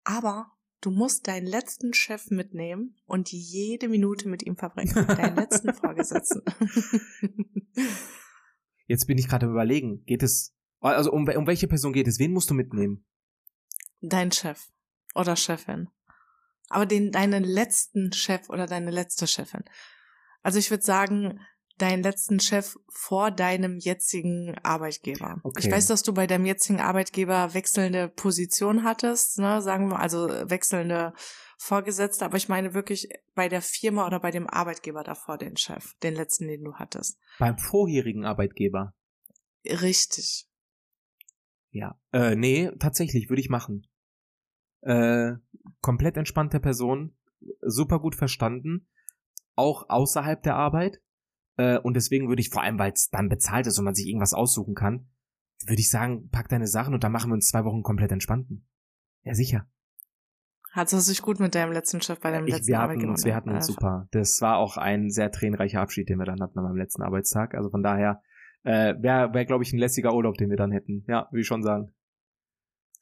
[0.05, 5.75] aber du musst deinen letzten Chef mitnehmen und jede Minute mit ihm verbringen, deinen letzten
[5.75, 6.43] Vorgesetzten.
[8.87, 12.19] Jetzt bin ich gerade am überlegen, geht es, also um, um welche Person geht es?
[12.19, 13.05] Wen musst du mitnehmen?
[14.01, 14.69] Dein Chef
[15.15, 15.89] oder Chefin.
[16.69, 19.65] Aber den, deinen letzten Chef oder deine letzte Chefin.
[20.43, 21.41] Also ich würde sagen,
[21.79, 25.41] deinen letzten Chef vor deinem jetzigen Arbeitgeber.
[25.43, 25.61] Okay.
[25.65, 30.29] Ich weiß, dass du bei deinem jetzigen Arbeitgeber wechselnde Position hattest, ne, sagen wir, also
[30.29, 31.15] wechselnde
[31.57, 35.95] Vorgesetzte, aber ich meine wirklich bei der Firma oder bei dem Arbeitgeber davor den Chef,
[36.03, 37.19] den letzten, den du hattest.
[37.39, 38.95] Beim vorherigen Arbeitgeber.
[39.65, 40.48] Richtig.
[41.71, 42.01] Ja.
[42.13, 43.87] Äh, nee, tatsächlich, würde ich machen.
[44.81, 45.35] Äh,
[45.81, 47.17] komplett entspannte Person,
[47.61, 48.89] super gut verstanden,
[49.55, 51.01] auch außerhalb der Arbeit.
[51.57, 54.07] Äh, und deswegen würde ich, vor allem weil es dann bezahlt ist und man sich
[54.07, 55.09] irgendwas aussuchen kann,
[55.67, 58.69] würde ich sagen, pack deine Sachen und dann machen wir uns zwei Wochen komplett entspannten.
[59.25, 59.67] Ja, sicher.
[60.71, 63.11] Hattest du dich gut mit deinem letzten Chef bei deinem Ich, letzten wir hatten Arbeitgeber?
[63.13, 64.09] uns, wir hatten uns äh, super.
[64.13, 67.55] Das war auch ein sehr tränenreicher Abschied, den wir dann hatten an meinem letzten Arbeitstag.
[67.55, 68.23] Also von daher
[68.69, 71.03] äh, wäre, wär, glaube ich, ein lässiger Urlaub, den wir dann hätten.
[71.09, 71.91] Ja, würde ich schon sagen.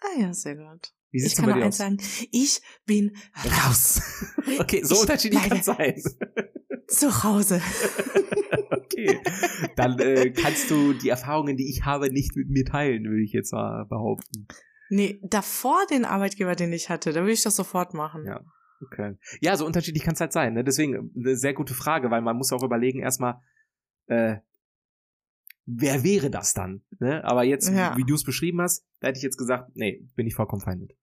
[0.00, 0.92] Ah ja, sehr gut.
[1.10, 1.98] Wie Ich sieht's kann denn nur bei dir eins sagen,
[2.30, 4.00] ich bin raus.
[4.60, 6.00] okay, so Ich unterschiedlich kann sein.
[6.86, 7.60] Zu Hause.
[8.70, 9.20] okay.
[9.74, 13.32] Dann äh, kannst du die Erfahrungen, die ich habe, nicht mit mir teilen, würde ich
[13.32, 14.46] jetzt mal behaupten.
[14.88, 18.24] Nee, davor den Arbeitgeber, den ich hatte, da würde ich das sofort machen.
[18.24, 18.40] Ja.
[18.84, 19.16] Okay.
[19.40, 20.54] Ja, so unterschiedlich kann es halt sein.
[20.54, 20.62] Ne?
[20.62, 23.40] Deswegen eine sehr gute Frage, weil man muss auch überlegen erstmal,
[24.06, 24.36] äh,
[25.66, 26.82] wer wäre das dann?
[26.98, 27.22] Ne?
[27.24, 27.96] Aber jetzt, Ja.
[27.96, 30.78] wie du es beschrieben hast, da hätte ich jetzt gesagt, nee, bin ich vollkommen fein
[30.78, 30.96] mit.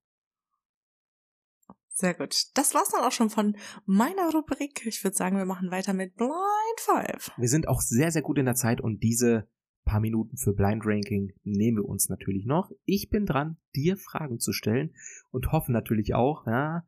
[1.90, 2.36] Sehr gut.
[2.56, 3.56] Das war's dann auch schon von
[3.86, 4.84] meiner Rubrik.
[4.88, 6.32] Ich würde sagen, wir machen weiter mit Blind
[6.80, 7.32] Five.
[7.38, 9.48] Wir sind auch sehr, sehr gut in der Zeit und diese
[9.86, 12.72] paar Minuten für Blind Ranking nehmen wir uns natürlich noch.
[12.86, 14.96] Ich bin dran, dir Fragen zu stellen
[15.30, 16.86] und hoffe natürlich auch, ja,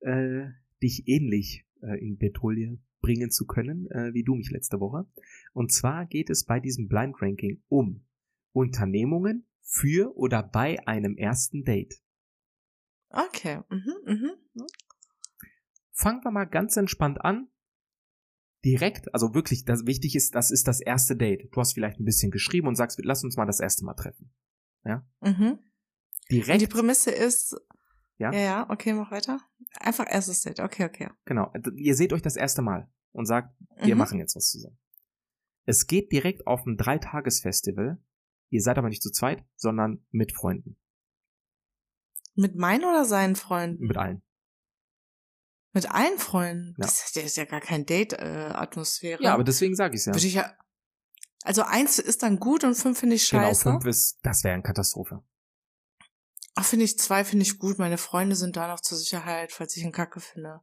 [0.00, 0.48] äh,
[0.82, 5.06] dich ähnlich äh, in Betrouille bringen zu können, äh, wie du mich letzte Woche.
[5.52, 8.06] Und zwar geht es bei diesem Blind Ranking um
[8.52, 12.00] Unternehmungen für oder bei einem ersten Date.
[13.10, 13.60] Okay.
[13.68, 14.30] Mhm, mhm.
[15.92, 17.48] Fangen wir mal ganz entspannt an.
[18.64, 21.48] Direkt, also wirklich, das wichtig ist, das ist das erste Date.
[21.52, 24.32] Du hast vielleicht ein bisschen geschrieben und sagst, lass uns mal das erste Mal treffen.
[25.20, 25.50] Mhm.
[25.50, 25.58] Und
[26.30, 27.56] Direkt, die Prämisse ist.
[28.18, 28.32] Ja?
[28.32, 29.40] Ja, ja, okay, mach weiter.
[29.80, 30.60] Einfach erstes Date.
[30.60, 31.10] Okay, okay.
[31.24, 31.52] genau.
[31.76, 33.98] Ihr seht euch das erste Mal und sagt, wir Mhm.
[33.98, 34.78] machen jetzt was zusammen.
[35.64, 37.98] Es geht direkt auf ein Dreitagesfestival.
[38.50, 40.76] Ihr seid aber nicht zu zweit, sondern mit Freunden,
[42.34, 43.86] Mit meinen oder seinen Freunden?
[43.86, 44.22] mit allen.
[45.72, 46.74] Mit allen Freunden?
[46.78, 46.84] Ja.
[46.86, 49.22] Das ist, das ist ja gar kein Date-Atmosphäre.
[49.22, 50.12] Ja, aber deswegen sage ich ja.
[50.14, 50.52] Würde ich ja.
[51.44, 53.62] Also eins ist dann gut und fünf finde ich Genau, scheiße.
[53.62, 55.22] fünf ist, das wäre eine Katastrophe.
[56.54, 57.78] Ach, finde ich zwei, finde ich gut.
[57.78, 60.60] Meine Freunde sind da noch zur Sicherheit, falls ich einen Kacke finde.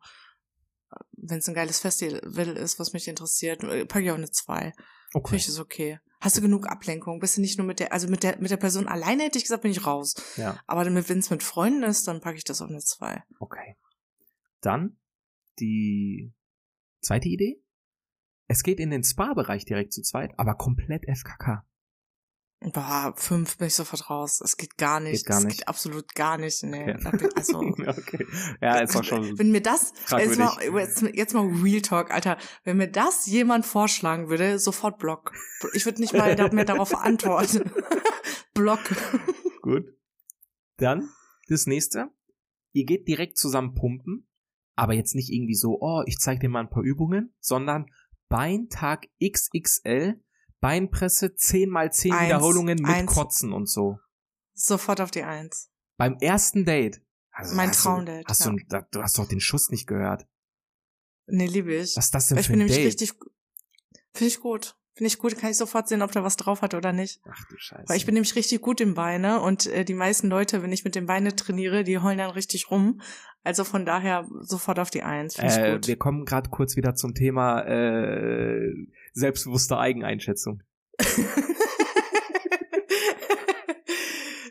[1.12, 4.72] Wenn es ein geiles Festival ist, was mich interessiert, äh, packe ich auch eine zwei.
[4.72, 4.78] Finde
[5.14, 5.36] Okay.
[5.38, 6.00] ich ist okay.
[6.22, 7.20] Hast du genug Ablenkung?
[7.20, 9.46] Bist du nicht nur mit der, also mit der, mit der Person alleine hätte ich
[9.46, 10.14] gesagt, bin ich raus.
[10.36, 13.24] Ja, Aber wenn es mit Freunden ist, dann packe ich das auf eine zwei.
[13.40, 13.76] okay.
[14.62, 15.00] Dann
[15.60, 16.34] die
[17.02, 17.64] zweite Idee.
[18.48, 21.66] Es geht in den Spa-Bereich direkt zu zweit, aber komplett FKK.
[22.62, 24.41] Boah, fünf bin ich sofort raus.
[24.41, 25.20] Es geht gar nicht.
[25.20, 25.57] Geht gar Es nicht.
[25.60, 26.62] geht absolut gar nicht.
[26.64, 26.93] Nee.
[27.05, 27.30] Okay.
[27.34, 28.28] Also, okay.
[28.62, 29.39] Ja, ist auch schon.
[29.39, 33.66] Wenn mir das, jetzt mal, jetzt, jetzt mal Real Talk, Alter, wenn mir das jemand
[33.66, 35.32] vorschlagen würde, sofort Block.
[35.74, 37.72] Ich würde nicht mal mehr darauf antworten.
[38.53, 38.82] Block.
[39.62, 39.86] Gut.
[40.76, 41.10] Dann
[41.47, 42.10] das nächste.
[42.74, 44.28] Ihr geht direkt zusammen pumpen,
[44.76, 47.86] aber jetzt nicht irgendwie so, oh, ich zeig dir mal ein paar Übungen, sondern
[48.28, 50.22] Beintag XXL,
[50.62, 53.12] Beinpresse 10 mal 10 Eins, Wiederholungen mit eins.
[53.14, 53.99] Kotzen und so.
[54.53, 55.70] Sofort auf die Eins.
[55.97, 57.01] Beim ersten Date.
[57.32, 58.51] Also Mein hast Traumdate, Du, hast ja.
[58.51, 60.28] du, da- du hast doch den Schuss nicht gehört.
[61.28, 61.95] Nee, liebe ich.
[61.95, 62.88] Was ist das denn Weil ich für bin ein nämlich Date?
[62.88, 63.14] richtig,
[64.14, 64.76] finde ich gut.
[65.00, 67.22] Finde ich gut, kann ich sofort sehen, ob der was drauf hat oder nicht.
[67.32, 67.86] Ach du Scheiße.
[67.88, 70.84] Weil ich bin nämlich richtig gut im Beine und äh, die meisten Leute, wenn ich
[70.84, 73.00] mit den Beine trainiere, die heulen dann richtig rum.
[73.45, 75.39] Also von daher sofort auf die Eins.
[75.39, 75.88] Äh, gut.
[75.88, 78.74] wir kommen gerade kurz wieder zum Thema äh,
[79.14, 80.64] selbstbewusste Eigeneinschätzung.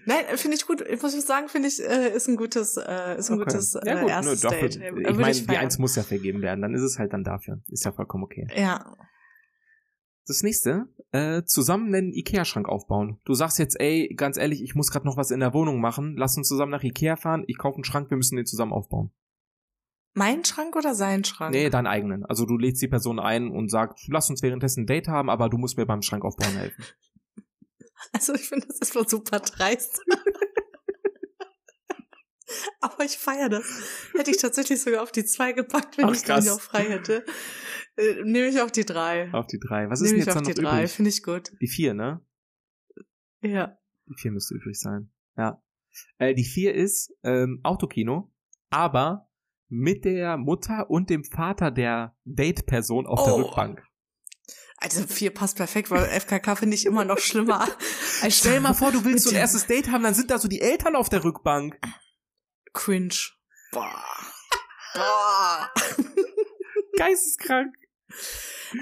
[0.06, 0.80] Nein, finde ich gut.
[0.80, 3.44] Ich muss ich sagen, finde ich, äh, ist ein gutes, äh, ist ein Okay.
[3.44, 4.80] gutes äh, ja, gut, erstes nö, dafür, Date.
[4.80, 5.56] Äh, Ich meine, die.
[5.58, 7.60] Eins muss ja vergeben werden, dann ist es halt dann dafür.
[7.68, 8.46] Ist ja vollkommen okay.
[8.56, 8.96] Ja.
[10.28, 13.18] Das nächste, äh, zusammen einen Ikea-Schrank aufbauen.
[13.24, 16.16] Du sagst jetzt, ey, ganz ehrlich, ich muss gerade noch was in der Wohnung machen.
[16.18, 17.44] Lass uns zusammen nach Ikea fahren.
[17.46, 19.10] Ich kaufe einen Schrank, wir müssen den zusammen aufbauen.
[20.12, 21.52] Mein Schrank oder sein Schrank?
[21.52, 22.26] Nee, deinen eigenen.
[22.26, 25.48] Also du lädst die Person ein und sagst, lass uns währenddessen ein Date haben, aber
[25.48, 26.84] du musst mir beim Schrank aufbauen helfen.
[28.12, 30.00] Also ich finde, das ist wohl super dreist.
[32.80, 33.64] Aber ich feiere das.
[34.16, 36.46] Hätte ich tatsächlich sogar auf die zwei gepackt, wenn Ach, ich krass.
[36.46, 37.24] noch frei hätte.
[37.96, 39.32] Äh, nehme ich auf die drei.
[39.32, 39.88] Auf die drei.
[39.90, 40.86] Was ist Nehme denn ich jetzt auf dann die noch drei.
[40.88, 41.52] Finde ich gut.
[41.60, 42.24] Die vier, ne?
[43.42, 43.78] Ja.
[44.06, 45.10] Die vier müsste übrig sein.
[45.36, 45.62] Ja.
[46.18, 48.32] Äh, die vier ist ähm, Autokino,
[48.70, 49.28] aber
[49.68, 53.42] mit der Mutter und dem Vater der Date-Person auf der Oh.
[53.42, 53.82] Rückbank.
[54.80, 57.66] Also vier passt perfekt, weil FKK finde ich immer noch schlimmer.
[58.22, 60.38] als Stell dir mal vor, du willst so ein erstes Date haben, dann sind da
[60.38, 61.76] so die Eltern auf der Rückbank.
[62.78, 63.14] Cringe.
[63.72, 64.04] Boah.
[64.94, 65.68] Boah.
[66.96, 67.74] Geisteskrank.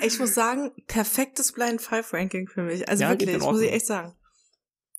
[0.03, 2.89] Ich muss sagen, perfektes Blind Five Ranking für mich.
[2.89, 4.15] Also Ja, wirklich, muss ich echt sagen.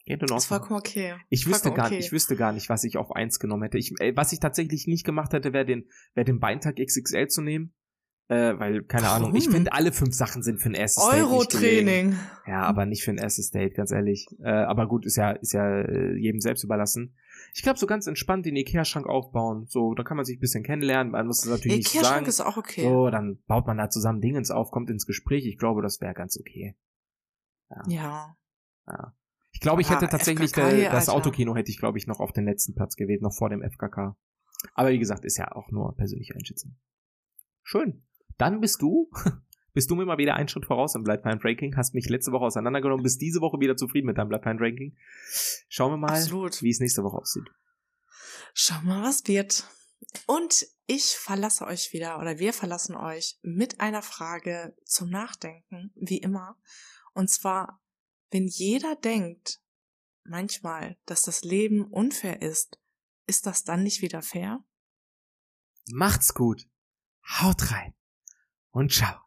[0.05, 0.59] Geht in Das Ordnung.
[0.59, 1.15] vollkommen okay.
[1.29, 1.99] Ich wüsste Vollkommen gar, okay.
[1.99, 3.77] ich wüsste gar nicht, was ich auf eins genommen hätte.
[3.77, 7.41] Ich, äh, was ich tatsächlich nicht gemacht hätte, wäre den, wäre den Beintag XXL zu
[7.41, 7.73] nehmen.
[8.29, 9.53] Äh, weil, keine Ahnung, ich Warum?
[9.55, 11.21] finde, alle fünf Sachen sind für ein erstes Date.
[11.23, 12.17] Euro-Training.
[12.45, 14.25] Ja, aber nicht für ein erstes Date, ganz ehrlich.
[14.41, 17.15] Äh, aber gut, ist ja, ist ja äh, jedem selbst überlassen.
[17.57, 19.65] Ich glaube, so ganz entspannt den Ikea-Schrank aufbauen.
[19.65, 21.13] So, da kann man sich ein bisschen kennenlernen.
[21.13, 22.25] Man muss es natürlich nicht Ikea-Schrank sagen.
[22.27, 22.83] ist auch okay.
[22.83, 25.43] So, dann baut man da zusammen Dingens auf, kommt ins Gespräch.
[25.47, 26.77] Ich glaube, das wäre ganz okay.
[27.87, 28.37] Ja.
[28.85, 29.15] Ja.
[29.49, 31.13] Ich glaube, ich Aber hätte tatsächlich FKK äh, das Alter.
[31.13, 34.15] Autokino hätte ich, glaube ich, noch auf den letzten Platz gewählt, noch vor dem FKK.
[34.75, 36.77] Aber wie gesagt, ist ja auch nur persönliche Einschätzung.
[37.63, 38.05] Schön.
[38.37, 39.09] Dann bist du,
[39.77, 42.31] bist du mir mal wieder einen Schritt voraus im Blood Pine Ranking, hast mich letzte
[42.31, 44.97] Woche auseinandergenommen, bist diese Woche wieder zufrieden mit deinem Blood Pine Ranking.
[45.69, 47.47] Schauen wir mal, wie es nächste Woche aussieht.
[48.55, 49.69] Schau mal, was wird.
[50.25, 56.17] Und ich verlasse euch wieder oder wir verlassen euch mit einer Frage zum Nachdenken, wie
[56.17, 56.57] immer.
[57.13, 57.79] Und zwar,
[58.31, 59.61] wenn jeder denkt,
[60.23, 62.79] manchmal, dass das Leben unfair ist,
[63.27, 64.63] ist das dann nicht wieder fair?
[65.91, 66.67] Macht's gut.
[67.39, 67.93] Haut rein.
[68.71, 69.26] Und ciao.